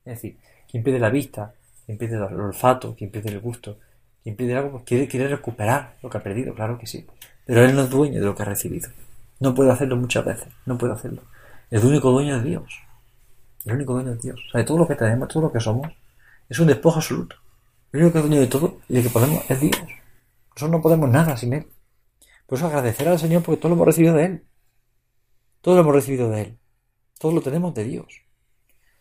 Es 0.05 0.15
decir, 0.15 0.39
quien 0.71 0.83
pierde 0.83 0.99
la 0.99 1.11
vista, 1.11 1.53
quien 1.85 1.99
pierde 1.99 2.15
el 2.15 2.39
olfato, 2.39 2.95
quien 2.95 3.11
pierde 3.11 3.29
el 3.29 3.41
gusto, 3.41 3.77
quien 4.23 4.35
pierde 4.35 4.55
algo, 4.55 4.71
pues 4.71 4.85
quiere 4.85 5.27
recuperar 5.27 5.97
lo 6.01 6.09
que 6.09 6.17
ha 6.17 6.23
perdido, 6.23 6.55
claro 6.55 6.79
que 6.79 6.87
sí. 6.87 7.05
Pero 7.45 7.63
él 7.63 7.75
no 7.75 7.83
es 7.83 7.91
dueño 7.91 8.19
de 8.19 8.25
lo 8.25 8.33
que 8.33 8.41
ha 8.41 8.45
recibido. 8.45 8.89
No 9.43 9.53
puede 9.53 9.71
hacerlo 9.71 9.97
muchas 9.97 10.23
veces, 10.23 10.47
no 10.65 10.77
puede 10.77 10.93
hacerlo. 10.93 11.21
Es 11.69 11.81
el 11.81 11.89
único 11.89 12.11
dueño 12.11 12.37
de 12.39 12.49
Dios. 12.49 12.79
El 13.65 13.73
único 13.73 13.91
dueño 13.91 14.11
de 14.11 14.17
Dios. 14.17 14.39
O 14.47 14.51
sea, 14.51 14.61
de 14.61 14.65
todo 14.65 14.77
lo 14.77 14.87
que 14.87 14.95
tenemos, 14.95 15.27
todo 15.27 15.43
lo 15.43 15.51
que 15.51 15.59
somos, 15.59 15.91
es 16.47 16.59
un 16.59 16.67
despojo 16.67 16.99
absoluto. 16.99 17.35
El 17.91 18.03
único 18.03 18.21
dueño 18.21 18.39
de 18.39 18.47
todo 18.47 18.79
y 18.87 18.93
de 18.93 19.03
que 19.03 19.09
podemos 19.09 19.43
es 19.49 19.59
Dios. 19.59 19.81
Nosotros 20.51 20.71
no 20.71 20.81
podemos 20.81 21.09
nada 21.09 21.35
sin 21.35 21.51
Él. 21.51 21.67
Por 22.47 22.57
eso 22.57 22.67
agradecer 22.67 23.05
al 23.09 23.19
Señor 23.19 23.43
porque 23.43 23.59
todo 23.59 23.67
lo 23.67 23.75
hemos 23.75 23.87
recibido 23.87 24.13
de 24.13 24.23
Él. 24.23 24.47
Todo 25.59 25.75
lo 25.75 25.81
hemos 25.81 25.93
recibido 25.93 26.29
de 26.29 26.41
Él. 26.41 26.59
Todo 27.19 27.33
lo 27.33 27.41
tenemos 27.41 27.73
de 27.73 27.83
Dios. 27.83 28.21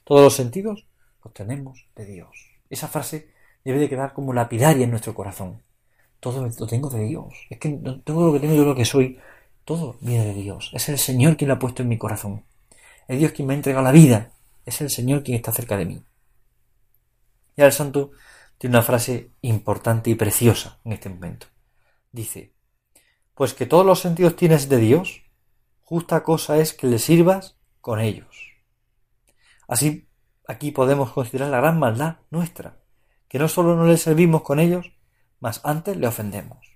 Todos 0.03 0.23
los 0.23 0.35
sentidos 0.35 0.89
los 1.25 1.33
tenemos 1.35 1.87
de 1.95 2.05
Dios. 2.05 2.51
Esa 2.69 2.89
frase 2.89 3.33
debe 3.65 3.79
de 3.79 3.89
quedar 3.89 4.13
como 4.13 4.33
lapidaria 4.33 4.83
en 4.83 4.91
nuestro 4.91 5.15
corazón. 5.15 5.63
Todo 6.19 6.45
lo 6.45 6.67
tengo 6.67 6.91
de 6.91 7.05
Dios. 7.05 7.33
Es 7.49 7.61
que 7.61 7.79
todo 8.05 8.27
lo 8.27 8.33
que 8.33 8.41
tengo 8.41 8.57
yo 8.57 8.65
lo 8.65 8.75
que 8.75 8.85
soy, 8.85 9.21
todo 9.65 9.97
viene 10.01 10.25
de 10.27 10.35
Dios. 10.35 10.71
Es 10.73 10.89
el 10.89 10.99
Señor 10.99 11.37
quien 11.37 11.49
lo 11.49 11.55
ha 11.55 11.59
puesto 11.59 11.83
en 11.83 11.89
mi 11.89 11.99
corazón. 11.99 12.45
Es 13.09 13.19
Dios 13.19 13.33
quien 13.33 13.49
me 13.49 13.55
ha 13.55 13.57
entregado 13.57 13.85
la 13.85 13.93
vida. 13.93 14.33
Es 14.65 14.81
el 14.81 14.91
Señor 14.91 15.23
quien 15.23 15.37
está 15.37 15.53
cerca 15.53 15.77
de 15.77 15.87
mí. 15.87 16.05
Y 17.57 17.61
ahora 17.61 17.69
el 17.69 17.73
santo 17.73 18.13
tiene 18.59 18.77
una 18.77 18.85
frase 18.85 19.31
importante 19.43 20.11
y 20.11 20.15
preciosa 20.15 20.79
en 20.85 20.93
este 20.93 21.09
momento. 21.09 21.47
Dice, 22.13 22.53
pues 23.35 23.55
que 23.55 23.67
todos 23.67 23.85
los 23.85 24.01
sentidos 24.01 24.37
tienes 24.37 24.69
de 24.69 24.79
Dios, 24.79 25.23
justa 25.81 26.23
cosa 26.23 26.59
es 26.59 26.73
que 26.73 26.87
le 26.87 26.99
sirvas 26.99 27.57
con 27.81 28.01
ellos. 28.01 28.53
Así 29.67 30.07
Aquí 30.47 30.73
podemos 30.73 31.13
considerar 31.13 31.51
la 31.51 31.61
gran 31.61 31.79
maldad 31.79 32.17
nuestra, 32.31 32.77
que 33.29 33.39
no 33.39 33.49
solo 33.49 33.77
no 33.77 33.87
le 33.87 33.97
servimos 33.97 34.43
con 34.43 34.59
ellos, 34.59 34.93
mas 35.39 35.61
antes 35.65 35.97
le 35.97 36.07
ofendemos. 36.07 36.72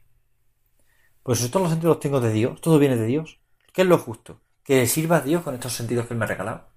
Pues 1.26 1.40
si 1.40 1.48
todos 1.48 1.64
los 1.64 1.72
sentidos 1.72 1.96
los 1.96 2.00
tengo 2.00 2.20
de 2.20 2.30
Dios, 2.30 2.60
todo 2.60 2.78
viene 2.78 2.94
de 2.94 3.04
Dios, 3.04 3.40
¿qué 3.72 3.82
es 3.82 3.88
lo 3.88 3.98
justo? 3.98 4.40
Que 4.62 4.86
sirva 4.86 5.16
a 5.16 5.20
Dios 5.22 5.42
con 5.42 5.54
estos 5.54 5.72
sentidos 5.72 6.06
que 6.06 6.14
Él 6.14 6.20
me 6.20 6.24
ha 6.24 6.28
regalado. 6.28 6.68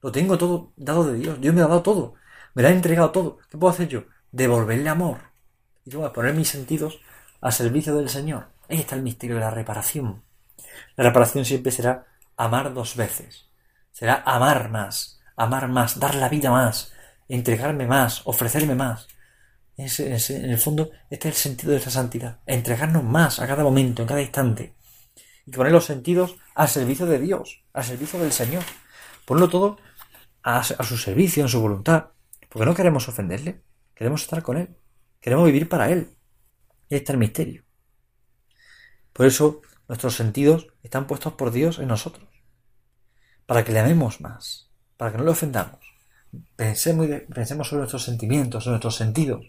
Lo 0.00 0.12
tengo 0.12 0.38
todo 0.38 0.72
dado 0.76 1.02
de 1.02 1.18
Dios, 1.18 1.40
Dios 1.40 1.52
me 1.52 1.60
ha 1.60 1.66
dado 1.66 1.82
todo, 1.82 2.14
me 2.54 2.62
lo 2.62 2.68
ha 2.68 2.70
entregado 2.70 3.10
todo. 3.10 3.38
¿Qué 3.50 3.58
puedo 3.58 3.72
hacer 3.72 3.88
yo? 3.88 4.04
Devolverle 4.30 4.88
amor. 4.88 5.32
Y 5.84 5.90
que 5.90 5.98
poner 5.98 6.34
mis 6.34 6.48
sentidos 6.48 7.00
al 7.40 7.52
servicio 7.52 7.92
del 7.96 8.08
Señor. 8.08 8.46
Ahí 8.68 8.78
está 8.78 8.94
el 8.94 9.02
misterio 9.02 9.34
de 9.34 9.40
la 9.40 9.50
reparación. 9.50 10.22
La 10.94 11.02
reparación 11.02 11.44
siempre 11.44 11.72
será 11.72 12.06
amar 12.36 12.72
dos 12.72 12.94
veces. 12.94 13.48
Será 13.90 14.22
amar 14.24 14.70
más, 14.70 15.20
amar 15.34 15.66
más, 15.66 15.98
dar 15.98 16.14
la 16.14 16.28
vida 16.28 16.52
más, 16.52 16.92
entregarme 17.26 17.88
más, 17.88 18.22
ofrecerme 18.24 18.76
más. 18.76 19.08
En 19.86 20.50
el 20.50 20.58
fondo, 20.58 20.90
este 21.10 21.28
es 21.28 21.36
el 21.36 21.40
sentido 21.40 21.72
de 21.72 21.78
esta 21.78 21.90
santidad. 21.90 22.40
Entregarnos 22.46 23.04
más 23.04 23.38
a 23.40 23.46
cada 23.46 23.62
momento, 23.62 24.02
en 24.02 24.08
cada 24.08 24.20
instante. 24.20 24.74
Y 25.46 25.50
poner 25.50 25.72
los 25.72 25.84
sentidos 25.84 26.36
al 26.54 26.68
servicio 26.68 27.06
de 27.06 27.18
Dios, 27.18 27.62
al 27.72 27.84
servicio 27.84 28.18
del 28.18 28.32
Señor. 28.32 28.62
Ponerlo 29.24 29.48
todo 29.48 29.78
a, 30.42 30.58
a 30.58 30.84
su 30.84 30.96
servicio, 30.96 31.42
en 31.42 31.48
su 31.48 31.60
voluntad. 31.60 32.10
Porque 32.48 32.66
no 32.66 32.74
queremos 32.74 33.08
ofenderle. 33.08 33.62
Queremos 33.94 34.22
estar 34.22 34.42
con 34.42 34.56
Él. 34.56 34.76
Queremos 35.20 35.46
vivir 35.46 35.68
para 35.68 35.90
Él. 35.90 36.16
Y 36.88 36.94
ahí 36.94 37.00
está 37.00 37.12
el 37.12 37.18
misterio. 37.18 37.64
Por 39.12 39.26
eso 39.26 39.62
nuestros 39.88 40.14
sentidos 40.14 40.68
están 40.82 41.06
puestos 41.06 41.34
por 41.34 41.50
Dios 41.50 41.78
en 41.78 41.88
nosotros. 41.88 42.28
Para 43.46 43.64
que 43.64 43.72
le 43.72 43.80
amemos 43.80 44.20
más 44.20 44.70
para 45.00 45.12
que 45.12 45.16
no 45.16 45.24
le 45.24 45.30
ofendamos. 45.30 45.80
Pensemos, 46.56 47.06
pensemos 47.34 47.66
sobre 47.66 47.80
nuestros 47.80 48.02
sentimientos, 48.02 48.62
sobre 48.62 48.74
nuestros 48.74 48.96
sentidos, 48.96 49.46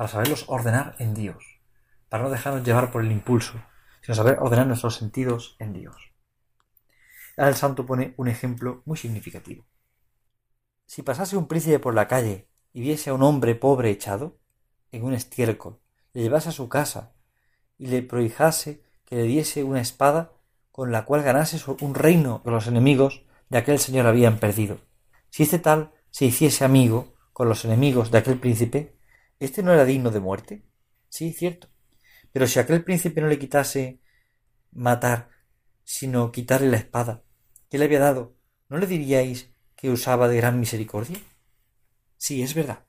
para 0.00 0.08
saberlos 0.08 0.46
ordenar 0.46 0.96
en 0.98 1.12
Dios, 1.12 1.60
para 2.08 2.22
no 2.22 2.30
dejarnos 2.30 2.64
llevar 2.64 2.90
por 2.90 3.04
el 3.04 3.12
impulso, 3.12 3.60
sino 4.00 4.14
saber 4.14 4.38
ordenar 4.40 4.66
nuestros 4.66 4.96
sentidos 4.96 5.56
en 5.58 5.74
Dios. 5.74 5.94
El 7.36 7.54
santo 7.54 7.84
pone 7.84 8.14
un 8.16 8.26
ejemplo 8.26 8.80
muy 8.86 8.96
significativo. 8.96 9.66
Si 10.86 11.02
pasase 11.02 11.36
un 11.36 11.46
príncipe 11.46 11.80
por 11.80 11.94
la 11.94 12.08
calle 12.08 12.48
y 12.72 12.80
viese 12.80 13.10
a 13.10 13.12
un 13.12 13.22
hombre 13.22 13.54
pobre 13.54 13.90
echado 13.90 14.38
en 14.90 15.04
un 15.04 15.12
estiércol, 15.12 15.78
le 16.14 16.22
llevase 16.22 16.48
a 16.48 16.52
su 16.52 16.70
casa 16.70 17.12
y 17.76 17.88
le 17.88 18.00
prohijase 18.00 18.82
que 19.04 19.16
le 19.16 19.24
diese 19.24 19.64
una 19.64 19.82
espada 19.82 20.32
con 20.72 20.92
la 20.92 21.04
cual 21.04 21.22
ganase 21.22 21.60
un 21.82 21.94
reino 21.94 22.40
de 22.42 22.50
los 22.50 22.66
enemigos 22.68 23.22
de 23.50 23.58
aquel 23.58 23.78
señor 23.78 24.06
habían 24.06 24.38
perdido. 24.38 24.78
Si 25.28 25.42
este 25.42 25.58
tal 25.58 25.92
se 26.10 26.24
hiciese 26.24 26.64
amigo 26.64 27.12
con 27.34 27.50
los 27.50 27.66
enemigos 27.66 28.10
de 28.10 28.16
aquel 28.16 28.38
príncipe, 28.38 28.98
¿este 29.40 29.62
no 29.62 29.72
era 29.72 29.84
digno 29.84 30.10
de 30.10 30.20
muerte? 30.20 30.62
Sí, 31.08 31.32
cierto. 31.32 31.68
Pero 32.32 32.46
si 32.46 32.60
aquel 32.60 32.84
príncipe 32.84 33.20
no 33.20 33.26
le 33.26 33.38
quitase 33.38 34.00
matar, 34.70 35.30
sino 35.82 36.30
quitarle 36.30 36.68
la 36.68 36.76
espada 36.76 37.24
que 37.68 37.78
le 37.78 37.86
había 37.86 37.98
dado, 37.98 38.36
¿no 38.68 38.78
le 38.78 38.86
diríais 38.86 39.50
que 39.74 39.90
usaba 39.90 40.28
de 40.28 40.36
gran 40.36 40.60
misericordia? 40.60 41.18
Sí, 42.16 42.42
es 42.42 42.54
verdad. 42.54 42.84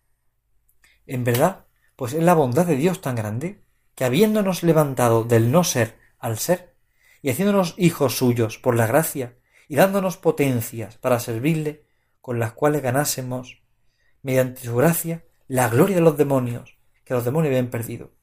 En 1.07 1.23
verdad, 1.23 1.65
pues 1.95 2.13
es 2.13 2.23
la 2.23 2.33
bondad 2.33 2.65
de 2.65 2.75
Dios 2.75 3.01
tan 3.01 3.15
grande 3.15 3.63
que 3.95 4.05
habiéndonos 4.05 4.63
levantado 4.63 5.23
del 5.23 5.51
no 5.51 5.63
ser 5.63 5.97
al 6.19 6.37
ser, 6.37 6.75
y 7.21 7.29
haciéndonos 7.29 7.75
hijos 7.77 8.17
suyos 8.17 8.57
por 8.57 8.75
la 8.75 8.87
gracia 8.87 9.37
y 9.67 9.75
dándonos 9.75 10.17
potencias 10.17 10.97
para 10.97 11.19
servirle, 11.19 11.85
con 12.19 12.39
las 12.39 12.53
cuales 12.53 12.81
ganásemos, 12.81 13.63
mediante 14.21 14.61
su 14.61 14.75
gracia, 14.75 15.23
la 15.51 15.67
gloria 15.67 15.97
de 15.97 16.01
los 16.01 16.15
demonios, 16.15 16.77
que 17.03 17.13
los 17.13 17.25
demonios 17.25 17.49
habían 17.49 17.69
perdido, 17.69 18.13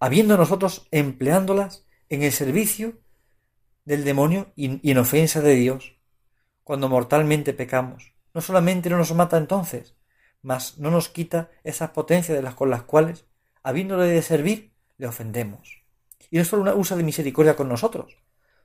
habiendo 0.00 0.36
nosotros 0.36 0.88
empleándolas 0.90 1.86
en 2.08 2.24
el 2.24 2.32
servicio 2.32 2.98
del 3.84 4.02
demonio 4.02 4.52
y, 4.56 4.90
en 4.90 4.98
ofensa 4.98 5.40
de 5.40 5.54
Dios, 5.54 5.96
cuando 6.64 6.88
mortalmente 6.88 7.54
pecamos. 7.54 8.12
No 8.34 8.40
solamente 8.40 8.90
no 8.90 8.96
nos 8.96 9.14
mata 9.14 9.36
entonces, 9.36 9.94
mas 10.42 10.78
no 10.78 10.90
nos 10.90 11.08
quita 11.08 11.48
esas 11.62 11.90
potencias 11.90 12.36
de 12.36 12.42
las 12.42 12.56
con 12.56 12.70
las 12.70 12.82
cuales, 12.82 13.24
habiéndole 13.62 14.06
de 14.06 14.20
servir, 14.20 14.72
le 14.98 15.06
ofendemos. 15.06 15.84
Y 16.28 16.38
no 16.38 16.44
solo 16.44 16.62
una 16.62 16.74
usa 16.74 16.96
de 16.96 17.04
misericordia 17.04 17.54
con 17.54 17.68
nosotros, 17.68 18.18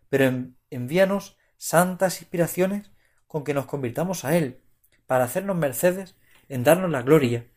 pero 0.09 0.47
envíanos 0.71 1.37
santas 1.57 2.21
inspiraciones 2.21 2.89
con 3.27 3.43
que 3.43 3.53
nos 3.53 3.67
convirtamos 3.67 4.25
a 4.25 4.35
Él, 4.35 4.63
para 5.05 5.25
hacernos 5.25 5.57
mercedes 5.57 6.15
en 6.51 6.63
darnos 6.63 6.91
la 6.91 7.01
gloria, 7.01 7.47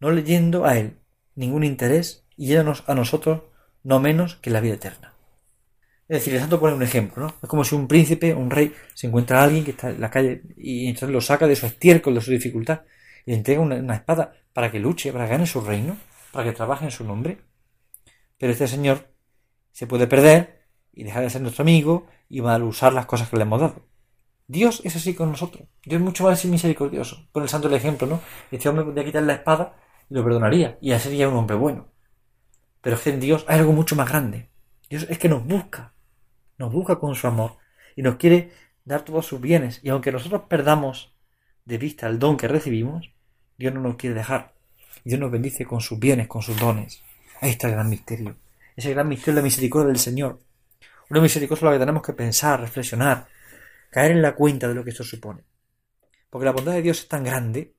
no 0.00 0.10
leyendo 0.10 0.66
a 0.66 0.76
Él 0.76 0.98
ningún 1.34 1.64
interés 1.64 2.26
y 2.36 2.48
llévanos 2.48 2.82
a 2.86 2.94
nosotros 2.94 3.42
no 3.84 4.00
menos 4.00 4.36
que 4.36 4.50
la 4.50 4.60
vida 4.60 4.74
eterna. 4.74 5.14
Es 6.08 6.18
decir, 6.18 6.34
el 6.34 6.40
santo 6.40 6.60
pone 6.60 6.74
un 6.74 6.82
ejemplo, 6.82 7.24
¿no? 7.24 7.34
Es 7.42 7.48
como 7.48 7.64
si 7.64 7.74
un 7.74 7.88
príncipe, 7.88 8.34
un 8.34 8.50
rey, 8.50 8.72
se 8.94 9.06
encuentra 9.06 9.40
a 9.40 9.44
alguien 9.44 9.64
que 9.64 9.72
está 9.72 9.90
en 9.90 10.00
la 10.00 10.10
calle 10.10 10.42
y 10.56 10.88
entonces 10.88 11.10
lo 11.10 11.20
saca 11.20 11.46
de 11.46 11.56
su 11.56 11.66
estiércol, 11.66 12.14
de 12.14 12.20
su 12.20 12.30
dificultad, 12.30 12.82
y 13.24 13.30
le 13.30 13.36
entrega 13.36 13.60
una, 13.60 13.94
espada 13.94 14.32
para 14.52 14.70
que 14.70 14.78
luche, 14.78 15.12
para 15.12 15.24
que 15.24 15.32
gane 15.32 15.46
su 15.46 15.60
reino, 15.60 15.96
para 16.32 16.44
que 16.44 16.56
trabaje 16.56 16.84
en 16.84 16.90
su 16.90 17.04
nombre. 17.04 17.38
Pero 18.38 18.52
este 18.52 18.68
señor 18.68 19.08
se 19.72 19.86
puede 19.86 20.06
perder 20.06 20.66
y 20.92 21.04
dejar 21.04 21.22
de 21.22 21.30
ser 21.30 21.42
nuestro 21.42 21.62
amigo 21.62 22.06
y 22.28 22.40
mal 22.40 22.62
usar 22.62 22.92
las 22.92 23.06
cosas 23.06 23.28
que 23.28 23.36
le 23.36 23.42
hemos 23.42 23.60
dado. 23.60 23.86
Dios 24.48 24.80
es 24.84 24.94
así 24.94 25.14
con 25.14 25.30
nosotros. 25.30 25.68
Dios 25.84 26.00
es 26.00 26.04
mucho 26.04 26.24
más 26.24 26.44
misericordioso. 26.44 27.26
Pone 27.32 27.44
el 27.44 27.50
santo 27.50 27.74
ejemplo, 27.74 28.06
¿no? 28.06 28.20
Este 28.50 28.68
hombre 28.68 28.84
podría 28.84 29.04
quitar 29.04 29.22
la 29.24 29.34
espada 29.34 29.76
y 30.08 30.14
lo 30.14 30.22
perdonaría. 30.22 30.78
Y 30.80 30.90
ya 30.90 31.00
sería 31.00 31.28
un 31.28 31.36
hombre 31.36 31.56
bueno. 31.56 31.88
Pero 32.80 32.96
es 32.96 33.02
que 33.02 33.10
en 33.10 33.20
Dios 33.20 33.44
hay 33.48 33.58
algo 33.58 33.72
mucho 33.72 33.96
más 33.96 34.08
grande. 34.08 34.48
Dios 34.88 35.06
es 35.08 35.18
que 35.18 35.28
nos 35.28 35.44
busca. 35.44 35.94
Nos 36.58 36.72
busca 36.72 36.96
con 36.96 37.14
su 37.16 37.26
amor. 37.26 37.56
Y 37.96 38.02
nos 38.02 38.16
quiere 38.16 38.52
dar 38.84 39.02
todos 39.02 39.26
sus 39.26 39.40
bienes. 39.40 39.80
Y 39.82 39.88
aunque 39.88 40.12
nosotros 40.12 40.42
perdamos 40.48 41.12
de 41.64 41.78
vista 41.78 42.06
el 42.06 42.20
don 42.20 42.36
que 42.36 42.46
recibimos, 42.46 43.10
Dios 43.58 43.74
no 43.74 43.80
nos 43.80 43.96
quiere 43.96 44.14
dejar. 44.14 44.54
Dios 45.04 45.18
nos 45.18 45.30
bendice 45.32 45.64
con 45.64 45.80
sus 45.80 45.98
bienes, 45.98 46.28
con 46.28 46.42
sus 46.42 46.58
dones. 46.58 47.02
Ahí 47.40 47.50
está 47.50 47.66
el 47.66 47.74
gran 47.74 47.88
misterio. 47.88 48.36
Ese 48.76 48.92
gran 48.92 49.08
misterio 49.08 49.34
de 49.34 49.40
la 49.40 49.44
misericordia 49.44 49.88
del 49.88 49.98
Señor. 49.98 50.38
Una 51.10 51.20
misericordia 51.20 51.66
la 51.66 51.72
que 51.72 51.78
tenemos 51.78 52.02
que 52.02 52.12
pensar, 52.12 52.60
reflexionar, 52.60 53.26
caer 53.96 54.12
en 54.12 54.20
la 54.20 54.34
cuenta 54.34 54.68
de 54.68 54.74
lo 54.74 54.84
que 54.84 54.90
esto 54.90 55.04
supone. 55.04 55.44
Porque 56.28 56.44
la 56.44 56.52
bondad 56.52 56.74
de 56.74 56.82
Dios 56.82 56.98
es 56.98 57.08
tan 57.08 57.24
grande 57.24 57.76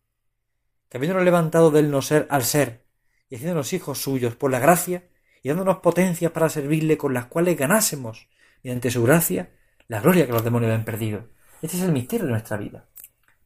que 0.90 0.98
habiéndonos 0.98 1.24
levantado 1.24 1.70
del 1.70 1.92
no 1.92 2.02
ser 2.02 2.26
al 2.32 2.44
ser 2.44 2.88
y 3.30 3.36
haciéndonos 3.36 3.72
hijos 3.74 4.02
suyos 4.02 4.36
por 4.36 4.50
la 4.50 4.58
gracia 4.58 5.08
y 5.44 5.50
dándonos 5.50 5.78
potencias 5.78 6.32
para 6.32 6.50
servirle 6.50 6.98
con 6.98 7.14
las 7.14 7.28
cuales 7.28 7.56
ganásemos, 7.56 8.30
mediante 8.64 8.90
su 8.90 9.04
gracia, 9.04 9.52
la 9.88 10.02
gloria 10.02 10.26
que 10.26 10.32
los 10.32 10.44
demonios 10.44 10.74
han 10.74 10.86
perdido. 10.86 11.28
Este 11.62 11.78
es 11.78 11.84
el 11.84 11.92
misterio 11.92 12.26
de 12.26 12.32
nuestra 12.32 12.58
vida. 12.58 12.88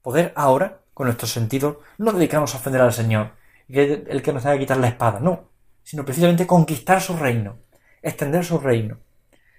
Poder 0.02 0.32
ahora, 0.38 0.80
con 0.94 1.08
nuestros 1.08 1.32
sentidos, 1.32 1.76
no 1.98 2.14
dedicarnos 2.14 2.56
a 2.56 2.60
ofender 2.60 2.80
al 2.80 2.94
Señor, 2.94 3.34
que 3.68 4.06
el 4.08 4.22
que 4.22 4.32
nos 4.32 4.44
que 4.44 4.60
quitar 4.60 4.78
la 4.78 4.88
espada, 4.88 5.20
no, 5.20 5.50
sino 5.84 6.06
precisamente 6.06 6.48
conquistar 6.48 7.02
su 7.02 7.18
reino, 7.18 7.58
extender 8.02 8.46
su 8.46 8.60
reino. 8.60 9.00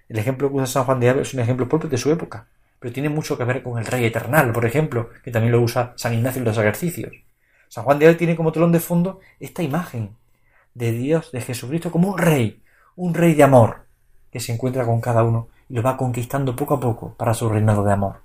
El 0.08 0.18
ejemplo 0.18 0.48
que 0.48 0.54
usa 0.54 0.66
San 0.66 0.84
Juan 0.84 0.98
de 0.98 1.10
Ávila 1.10 1.22
es 1.24 1.34
un 1.34 1.40
ejemplo 1.40 1.68
propio 1.68 1.90
de 1.90 1.98
su 1.98 2.10
época, 2.10 2.48
pero 2.82 2.92
tiene 2.92 3.08
mucho 3.08 3.38
que 3.38 3.44
ver 3.44 3.62
con 3.62 3.78
el 3.78 3.86
Rey 3.86 4.04
Eternal, 4.04 4.52
por 4.52 4.66
ejemplo, 4.66 5.10
que 5.22 5.30
también 5.30 5.52
lo 5.52 5.62
usa 5.62 5.92
San 5.94 6.14
Ignacio 6.14 6.40
en 6.40 6.46
los 6.46 6.58
ejercicios. 6.58 7.12
San 7.68 7.84
Juan 7.84 8.00
de 8.00 8.06
Ávila 8.06 8.18
tiene 8.18 8.34
como 8.34 8.50
telón 8.50 8.72
de 8.72 8.80
fondo 8.80 9.20
esta 9.38 9.62
imagen 9.62 10.16
de 10.74 10.90
Dios, 10.90 11.30
de 11.30 11.42
Jesucristo, 11.42 11.92
como 11.92 12.08
un 12.08 12.18
rey, 12.18 12.60
un 12.96 13.14
rey 13.14 13.34
de 13.34 13.44
amor, 13.44 13.86
que 14.32 14.40
se 14.40 14.52
encuentra 14.52 14.84
con 14.84 15.00
cada 15.00 15.22
uno 15.22 15.46
y 15.68 15.74
lo 15.74 15.82
va 15.82 15.96
conquistando 15.96 16.56
poco 16.56 16.74
a 16.74 16.80
poco 16.80 17.14
para 17.14 17.34
su 17.34 17.48
reinado 17.48 17.84
de 17.84 17.92
amor. 17.92 18.16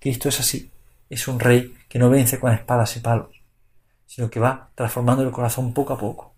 Cristo 0.00 0.28
es 0.28 0.40
así, 0.40 0.72
es 1.08 1.28
un 1.28 1.38
rey 1.38 1.72
que 1.88 2.00
no 2.00 2.10
vence 2.10 2.40
con 2.40 2.52
espadas 2.52 2.96
y 2.96 3.00
palos, 3.00 3.40
sino 4.04 4.28
que 4.28 4.40
va 4.40 4.70
transformando 4.74 5.22
el 5.22 5.30
corazón 5.30 5.72
poco 5.72 5.92
a 5.92 5.98
poco, 5.98 6.34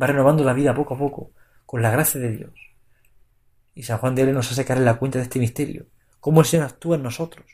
va 0.00 0.06
renovando 0.06 0.44
la 0.44 0.54
vida 0.54 0.74
poco 0.74 0.94
a 0.94 0.98
poco, 0.98 1.30
con 1.66 1.82
la 1.82 1.90
gracia 1.90 2.18
de 2.22 2.38
Dios. 2.38 2.54
Y 3.74 3.82
San 3.82 3.98
Juan 3.98 4.14
de 4.14 4.22
Ávila 4.22 4.38
nos 4.38 4.50
hace 4.50 4.64
caer 4.64 4.78
en 4.78 4.86
la 4.86 4.94
cuenta 4.94 5.18
de 5.18 5.24
este 5.24 5.38
misterio, 5.38 5.84
cómo 6.20 6.40
el 6.40 6.46
Señor 6.46 6.66
actúa 6.66 6.96
en 6.96 7.02
nosotros, 7.02 7.46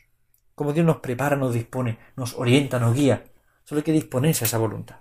cómo 0.55 0.73
Dios 0.73 0.85
nos 0.85 0.97
prepara, 0.97 1.35
nos 1.35 1.53
dispone, 1.53 1.97
nos 2.15 2.33
orienta, 2.35 2.79
nos 2.79 2.95
guía. 2.95 3.25
Solo 3.63 3.79
hay 3.79 3.83
que 3.83 3.91
disponerse 3.91 4.45
a 4.45 4.47
esa 4.47 4.57
voluntad. 4.57 4.97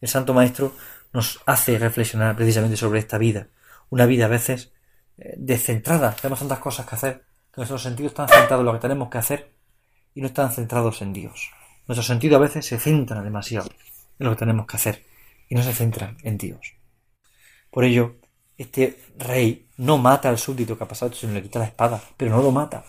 El 0.00 0.08
Santo 0.08 0.34
Maestro 0.34 0.72
nos 1.12 1.40
hace 1.46 1.78
reflexionar 1.78 2.36
precisamente 2.36 2.76
sobre 2.76 3.00
esta 3.00 3.18
vida, 3.18 3.48
una 3.90 4.06
vida 4.06 4.26
a 4.26 4.28
veces 4.28 4.72
eh, 5.16 5.34
descentrada. 5.36 6.14
Tenemos 6.14 6.38
tantas 6.40 6.58
cosas 6.58 6.86
que 6.86 6.94
hacer, 6.94 7.24
que 7.52 7.58
nuestros 7.58 7.82
sentidos 7.82 8.12
están 8.12 8.28
centrados 8.28 8.60
en 8.60 8.66
lo 8.66 8.72
que 8.72 8.78
tenemos 8.78 9.08
que 9.08 9.18
hacer 9.18 9.52
y 10.14 10.20
no 10.20 10.26
están 10.28 10.50
centrados 10.52 11.02
en 11.02 11.12
Dios. 11.12 11.50
Nuestros 11.86 12.06
sentidos 12.06 12.36
a 12.36 12.40
veces 12.40 12.66
se 12.66 12.78
centran 12.78 13.24
demasiado 13.24 13.70
en 14.18 14.26
lo 14.26 14.30
que 14.30 14.38
tenemos 14.38 14.66
que 14.66 14.76
hacer 14.76 15.04
y 15.48 15.54
no 15.54 15.62
se 15.62 15.72
centran 15.72 16.18
en 16.22 16.38
Dios. 16.38 16.74
Por 17.70 17.84
ello, 17.84 18.16
este 18.58 18.98
rey 19.16 19.70
no 19.76 19.98
mata 19.98 20.28
al 20.28 20.36
súbdito 20.36 20.76
que 20.76 20.82
ha 20.82 20.88
pasado, 20.88 21.12
sino 21.12 21.32
le 21.32 21.42
quita 21.42 21.60
la 21.60 21.66
espada, 21.66 22.02
pero 22.16 22.32
no 22.32 22.42
lo 22.42 22.50
mata, 22.50 22.84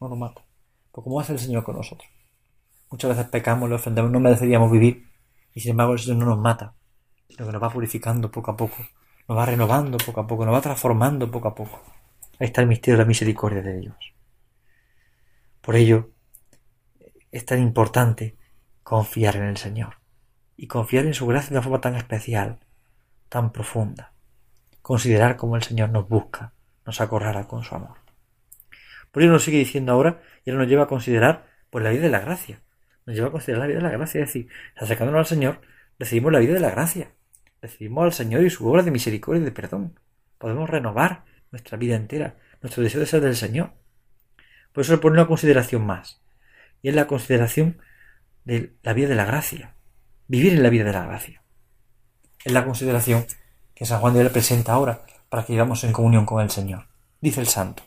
no 0.00 0.08
lo 0.08 0.16
mata. 0.16 0.42
Pues 0.90 1.04
como 1.04 1.20
hace 1.20 1.32
el 1.32 1.38
Señor 1.38 1.62
con 1.62 1.76
nosotros. 1.76 2.10
Muchas 2.90 3.10
veces 3.10 3.30
pecamos, 3.30 3.68
le 3.68 3.76
ofendemos, 3.76 4.10
no 4.10 4.18
mereceríamos 4.18 4.70
vivir, 4.70 5.08
y 5.54 5.60
sin 5.60 5.70
embargo 5.70 5.92
el 5.92 6.00
Señor 6.00 6.18
no 6.18 6.26
nos 6.26 6.38
mata, 6.40 6.74
sino 7.28 7.46
que 7.46 7.52
nos 7.52 7.62
va 7.62 7.70
purificando 7.70 8.30
poco 8.32 8.50
a 8.50 8.56
poco, 8.56 8.76
nos 9.28 9.38
va 9.38 9.46
renovando 9.46 9.96
poco 9.96 10.20
a 10.20 10.26
poco, 10.26 10.44
nos 10.44 10.54
va 10.54 10.60
transformando 10.60 11.30
poco 11.30 11.48
a 11.48 11.54
poco. 11.54 11.80
Ahí 12.40 12.48
está 12.48 12.60
el 12.60 12.66
misterio 12.66 12.98
de 12.98 13.04
la 13.04 13.08
misericordia 13.08 13.62
de 13.62 13.78
Dios. 13.78 13.96
Por 15.60 15.76
ello, 15.76 16.10
es 17.30 17.46
tan 17.46 17.62
importante 17.62 18.36
confiar 18.82 19.36
en 19.36 19.44
el 19.44 19.56
Señor 19.56 19.98
y 20.56 20.66
confiar 20.66 21.06
en 21.06 21.14
su 21.14 21.28
gracia 21.28 21.50
de 21.50 21.54
una 21.54 21.62
forma 21.62 21.80
tan 21.80 21.94
especial, 21.94 22.58
tan 23.28 23.52
profunda 23.52 24.12
considerar 24.82 25.36
cómo 25.36 25.56
el 25.56 25.62
Señor 25.62 25.90
nos 25.90 26.08
busca, 26.08 26.52
nos 26.84 27.00
acorrala 27.00 27.46
con 27.46 27.62
su 27.62 27.74
amor. 27.74 27.96
Por 29.10 29.22
ello 29.22 29.32
nos 29.32 29.44
sigue 29.44 29.58
diciendo 29.58 29.92
ahora, 29.92 30.20
y 30.44 30.50
ahora 30.50 30.62
nos 30.62 30.70
lleva 30.70 30.84
a 30.84 30.88
considerar 30.88 31.46
pues 31.70 31.84
la 31.84 31.90
vida 31.90 32.02
de 32.02 32.10
la 32.10 32.20
gracia. 32.20 32.60
Nos 33.06 33.16
lleva 33.16 33.28
a 33.28 33.30
considerar 33.30 33.60
la 33.60 33.66
vida 33.66 33.78
de 33.78 33.84
la 33.84 33.90
gracia, 33.90 34.20
es 34.20 34.28
decir, 34.28 34.48
acercándonos 34.76 35.20
al 35.20 35.26
Señor, 35.26 35.60
recibimos 35.98 36.32
la 36.32 36.38
vida 36.40 36.54
de 36.54 36.60
la 36.60 36.70
gracia. 36.70 37.12
Recibimos 37.60 38.04
al 38.04 38.12
Señor 38.12 38.42
y 38.42 38.50
su 38.50 38.68
obra 38.68 38.82
de 38.82 38.90
misericordia 38.90 39.40
y 39.40 39.44
de 39.44 39.52
perdón. 39.52 39.98
Podemos 40.38 40.68
renovar 40.68 41.24
nuestra 41.52 41.78
vida 41.78 41.94
entera, 41.94 42.36
nuestro 42.60 42.82
deseo 42.82 43.00
de 43.00 43.06
ser 43.06 43.20
del 43.20 43.36
Señor. 43.36 43.72
Por 44.72 44.82
eso 44.82 44.92
le 44.92 44.98
pone 44.98 45.14
una 45.14 45.28
consideración 45.28 45.86
más. 45.86 46.20
Y 46.80 46.88
es 46.88 46.94
la 46.94 47.06
consideración 47.06 47.78
de 48.44 48.74
la 48.82 48.94
vida 48.94 49.08
de 49.08 49.14
la 49.14 49.26
gracia. 49.26 49.76
Vivir 50.26 50.54
en 50.54 50.62
la 50.62 50.70
vida 50.70 50.84
de 50.84 50.92
la 50.92 51.06
gracia. 51.06 51.42
Es 52.44 52.52
la 52.52 52.64
consideración 52.64 53.26
San 53.86 54.00
Juan 54.00 54.14
de 54.14 54.20
Dios 54.20 54.32
presenta 54.32 54.72
ahora 54.72 55.04
para 55.28 55.44
que 55.44 55.52
vivamos 55.52 55.82
en 55.84 55.92
comunión 55.92 56.26
con 56.26 56.42
el 56.42 56.50
Señor. 56.50 56.86
Dice 57.20 57.40
el 57.40 57.46
santo. 57.46 57.82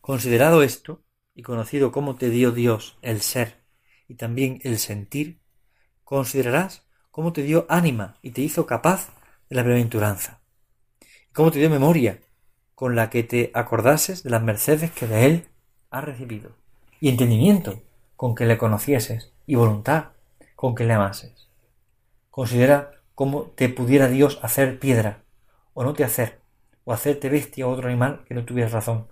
Considerado 0.00 0.62
esto, 0.62 1.02
y 1.34 1.42
conocido 1.42 1.92
cómo 1.92 2.16
te 2.16 2.30
dio 2.30 2.52
Dios 2.52 2.98
el 3.02 3.22
ser 3.22 3.62
y 4.08 4.14
también 4.14 4.60
el 4.64 4.78
sentir, 4.78 5.40
considerarás 6.04 6.86
cómo 7.10 7.32
te 7.32 7.42
dio 7.42 7.66
ánima 7.68 8.18
y 8.22 8.32
te 8.32 8.42
hizo 8.42 8.66
capaz 8.66 9.08
de 9.48 9.56
la 9.56 9.62
bienaventuranza, 9.62 10.40
y 11.00 11.32
cómo 11.32 11.50
te 11.50 11.58
dio 11.58 11.70
memoria 11.70 12.20
con 12.74 12.96
la 12.96 13.10
que 13.10 13.22
te 13.22 13.50
acordases 13.54 14.22
de 14.22 14.30
las 14.30 14.42
mercedes 14.42 14.90
que 14.90 15.06
de 15.06 15.26
Él 15.26 15.48
has 15.90 16.04
recibido, 16.04 16.56
y 17.00 17.08
entendimiento 17.08 17.82
con 18.16 18.34
que 18.34 18.46
le 18.46 18.58
conocieses, 18.58 19.32
y 19.46 19.54
voluntad 19.54 20.10
con 20.56 20.74
que 20.74 20.84
le 20.84 20.94
amases. 20.94 21.48
Considera 22.30 23.01
cómo 23.14 23.44
te 23.54 23.68
pudiera 23.68 24.08
Dios 24.08 24.38
hacer 24.42 24.78
piedra, 24.78 25.22
o 25.74 25.84
no 25.84 25.94
te 25.94 26.04
hacer, 26.04 26.40
o 26.84 26.92
hacerte 26.92 27.28
bestia 27.28 27.66
o 27.66 27.70
otro 27.70 27.88
animal 27.88 28.24
que 28.26 28.34
no 28.34 28.44
tuvieras 28.44 28.72
razón. 28.72 29.08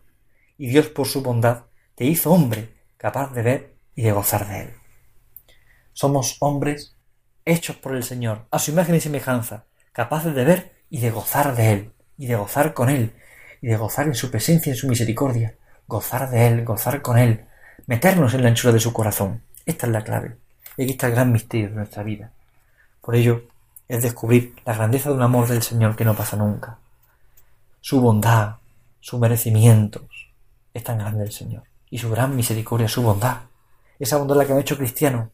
Y 0.59 0.69
Dios 0.69 0.89
por 0.89 1.07
su 1.07 1.23
bondad 1.23 1.65
te 1.95 2.05
hizo 2.05 2.31
hombre, 2.31 2.75
capaz 2.97 3.33
de 3.33 3.43
ver 3.43 3.75
y 3.95 4.03
de 4.03 4.13
gozar 4.13 4.49
de 4.49 4.61
él. 4.63 4.71
Somos 5.93 6.37
hombres 6.41 6.97
hechos 7.45 7.77
por 7.77 7.95
el 7.95 8.03
Señor, 8.03 8.47
a 8.51 8.59
su 8.59 8.71
imagen 8.71 8.95
y 8.95 9.01
semejanza, 9.01 9.65
capaces 9.93 10.35
de 10.35 10.45
ver 10.45 10.73
y 10.89 11.01
de 11.01 11.11
gozar 11.11 11.57
de 11.57 11.73
él, 11.73 11.93
y 12.17 12.27
de 12.27 12.37
gozar 12.37 12.75
con 12.75 12.89
él, 12.89 13.13
y 13.61 13.69
de 13.69 13.77
gozar 13.77 14.07
en 14.07 14.15
su 14.15 14.31
presencia 14.31 14.71
y 14.71 14.75
en 14.75 14.77
su 14.77 14.89
misericordia, 14.89 15.57
gozar 15.87 16.31
de 16.31 16.47
él, 16.47 16.65
gozar 16.65 17.03
con 17.03 17.19
él, 17.19 17.47
meternos 17.87 18.35
en 18.35 18.43
la 18.43 18.49
anchura 18.49 18.73
de 18.73 18.81
su 18.81 18.93
corazón. 18.93 19.43
Esta 19.67 19.87
es 19.87 19.93
la 19.93 20.05
clave. 20.05 20.37
Y 20.77 20.85
aquí 20.85 20.93
está 20.93 21.09
el 21.09 21.15
gran 21.15 21.33
misterio 21.33 21.69
de 21.69 21.75
nuestra 21.75 22.03
vida. 22.03 22.33
Por 23.01 23.17
ello, 23.17 23.43
es 23.91 24.05
descubrir 24.05 24.55
la 24.65 24.75
grandeza 24.75 25.09
de 25.09 25.17
un 25.17 25.23
amor 25.23 25.49
del 25.49 25.63
Señor 25.63 25.97
que 25.97 26.05
no 26.05 26.15
pasa 26.15 26.37
nunca. 26.37 26.79
Su 27.81 28.01
bondad, 28.01 28.59
su 29.01 29.19
merecimientos, 29.19 30.31
es 30.73 30.85
tan 30.85 30.99
grande 30.99 31.25
el 31.25 31.33
Señor. 31.33 31.65
Y 31.91 31.99
su 31.99 32.09
gran 32.09 32.37
misericordia, 32.37 32.87
su 32.87 33.03
bondad. 33.03 33.39
Esa 33.99 34.19
bondad 34.19 34.37
la 34.37 34.47
que 34.47 34.53
me 34.53 34.61
ha 34.61 34.63
hecho 34.63 34.77
cristiano. 34.77 35.33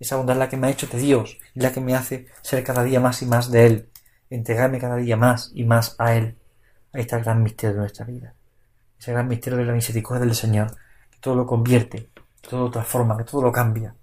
Esa 0.00 0.16
bondad 0.16 0.36
la 0.36 0.48
que 0.48 0.56
me 0.56 0.68
ha 0.68 0.70
hecho 0.70 0.86
de 0.86 0.96
Dios 0.96 1.36
y 1.54 1.60
la 1.60 1.70
que 1.70 1.82
me 1.82 1.94
hace 1.94 2.28
ser 2.40 2.64
cada 2.64 2.82
día 2.82 2.98
más 2.98 3.20
y 3.20 3.26
más 3.26 3.50
de 3.50 3.66
Él. 3.66 3.88
Entregarme 4.30 4.78
cada 4.78 4.96
día 4.96 5.18
más 5.18 5.50
y 5.54 5.64
más 5.64 5.94
a 5.98 6.14
Él. 6.14 6.38
Ahí 6.94 7.02
está 7.02 7.18
gran 7.18 7.42
misterio 7.42 7.74
de 7.74 7.80
nuestra 7.80 8.06
vida. 8.06 8.32
Ese 8.98 9.12
gran 9.12 9.28
misterio 9.28 9.58
de 9.58 9.66
la 9.66 9.74
misericordia 9.74 10.24
del 10.24 10.34
Señor, 10.34 10.74
que 11.10 11.18
todo 11.20 11.34
lo 11.34 11.46
convierte, 11.46 12.08
que 12.40 12.48
todo 12.48 12.64
lo 12.64 12.70
transforma, 12.70 13.18
que 13.18 13.24
todo 13.24 13.42
lo 13.42 13.52
cambia. 13.52 13.94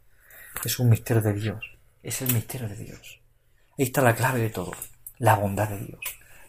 Es 0.63 0.77
un 0.77 0.91
misterio 0.91 1.23
de 1.23 1.33
Dios. 1.33 1.75
Es 2.03 2.21
el 2.21 2.31
misterio 2.31 2.69
de 2.69 2.75
Dios. 2.75 3.24
Ahí 3.77 3.85
está 3.85 4.01
la 4.01 4.15
clave 4.15 4.39
de 4.39 4.49
todo, 4.49 4.71
la 5.17 5.35
bondad 5.35 5.67
de 5.67 5.79
Dios. 5.79 5.99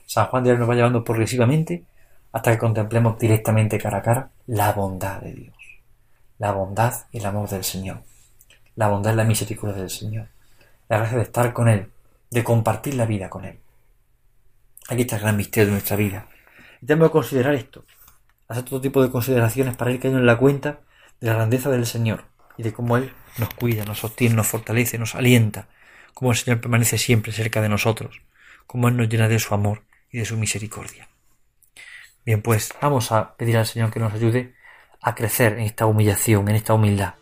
San 0.07 0.27
Juan 0.27 0.45
de 0.45 0.51
Dios 0.51 0.61
nos 0.61 0.71
va 0.71 0.77
llevando 0.77 1.03
progresivamente 1.03 1.85
hasta 2.31 2.53
que 2.53 2.59
contemplemos 2.59 3.19
directamente 3.19 3.79
cara 3.79 3.99
a 3.99 4.03
cara 4.03 4.31
la 4.47 4.71
bondad 4.73 5.21
de 5.21 5.33
Dios. 5.33 5.57
La 6.39 6.53
bondad 6.53 6.95
y 7.11 7.19
el 7.19 7.27
amor 7.27 7.49
del 7.49 7.65
Señor. 7.65 8.03
La 8.77 8.89
bondad 8.89 9.13
y 9.13 9.17
la 9.17 9.25
misericordia 9.25 9.77
del 9.77 9.91
Señor. 9.91 10.29
La 10.89 10.99
gracia 10.99 11.17
de 11.17 11.25
estar 11.25 11.53
con 11.53 11.69
Él, 11.69 11.91
de 12.31 12.45
compartir 12.45 12.95
la 12.95 13.07
vida 13.07 13.29
con 13.29 13.45
Él. 13.45 13.59
Aquí 14.89 15.01
está 15.01 15.17
el 15.17 15.23
gran 15.23 15.37
misterio 15.37 15.67
de 15.67 15.73
nuestra 15.73 15.97
vida. 15.97 16.29
Y 16.81 16.87
tenemos 16.87 17.09
que 17.09 17.15
considerar 17.15 17.55
esto. 17.55 17.85
Hacer 18.47 18.63
todo 18.63 18.81
tipo 18.81 19.03
de 19.03 19.11
consideraciones 19.11 19.77
para 19.77 19.91
ir 19.91 19.99
cayendo 19.99 20.21
en 20.21 20.27
la 20.27 20.39
cuenta 20.39 20.79
de 21.21 21.27
la 21.27 21.35
grandeza 21.35 21.71
del 21.71 21.87
Señor 21.87 22.27
y 22.57 22.63
de 22.63 22.73
cómo 22.73 22.97
Él 22.97 23.13
nos 23.39 23.53
cuida, 23.55 23.85
nos 23.85 23.99
sostiene, 23.99 24.37
nos 24.37 24.47
fortalece, 24.47 24.97
nos 24.97 25.17
alienta, 25.17 25.67
como 26.17 26.31
el 26.31 26.39
Señor 26.39 26.63
permanece 26.63 26.97
siempre 26.97 27.31
cerca 27.31 27.61
de 27.61 27.69
nosotros, 27.69 28.23
como 28.67 28.89
Él 28.89 28.97
nos 28.97 29.07
llena 29.07 29.29
de 29.29 29.39
su 29.39 29.53
amor 29.53 29.83
y 30.11 30.17
de 30.17 30.25
su 30.25 30.39
misericordia. 30.39 31.11
Bien, 32.25 32.41
pues 32.41 32.73
vamos 32.81 33.13
a 33.13 33.37
pedir 33.37 33.59
al 33.59 33.67
Señor 33.67 33.91
que 33.91 34.01
nos 34.01 34.15
ayude 34.15 34.55
a 35.03 35.15
crecer 35.15 35.53
en 35.59 35.67
esta 35.67 35.85
humillación, 35.85 36.49
en 36.49 36.57
esta 36.57 36.73
humildad. 36.73 37.17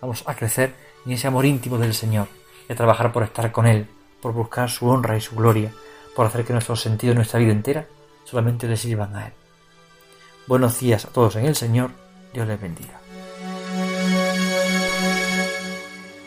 Vamos 0.00 0.24
a 0.26 0.34
crecer 0.34 0.72
en 1.04 1.12
ese 1.12 1.26
amor 1.26 1.44
íntimo 1.44 1.76
del 1.76 1.92
Señor 1.92 2.28
y 2.66 2.72
a 2.72 2.76
trabajar 2.76 3.12
por 3.12 3.24
estar 3.24 3.52
con 3.52 3.66
Él, 3.66 3.86
por 4.22 4.32
buscar 4.32 4.70
su 4.70 4.88
honra 4.88 5.18
y 5.18 5.20
su 5.20 5.36
gloria, 5.36 5.70
por 6.16 6.24
hacer 6.24 6.46
que 6.46 6.54
nuestros 6.54 6.80
sentidos, 6.80 7.14
nuestra 7.14 7.38
vida 7.38 7.52
entera, 7.52 7.86
solamente 8.24 8.66
le 8.66 8.78
sirvan 8.78 9.14
a 9.16 9.26
Él. 9.26 9.32
Buenos 10.46 10.80
días 10.80 11.04
a 11.04 11.08
todos 11.08 11.36
en 11.36 11.44
el 11.44 11.56
Señor, 11.56 11.90
Dios 12.32 12.48
les 12.48 12.58
bendiga. 12.58 12.98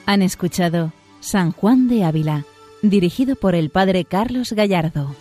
Han 0.06 0.22
escuchado 0.22 0.94
San 1.20 1.52
Juan 1.52 1.88
de 1.88 2.04
Ávila, 2.04 2.46
dirigido 2.82 3.36
por 3.36 3.56
el 3.56 3.70
Padre 3.70 4.06
Carlos 4.06 4.54
Gallardo. 4.54 5.16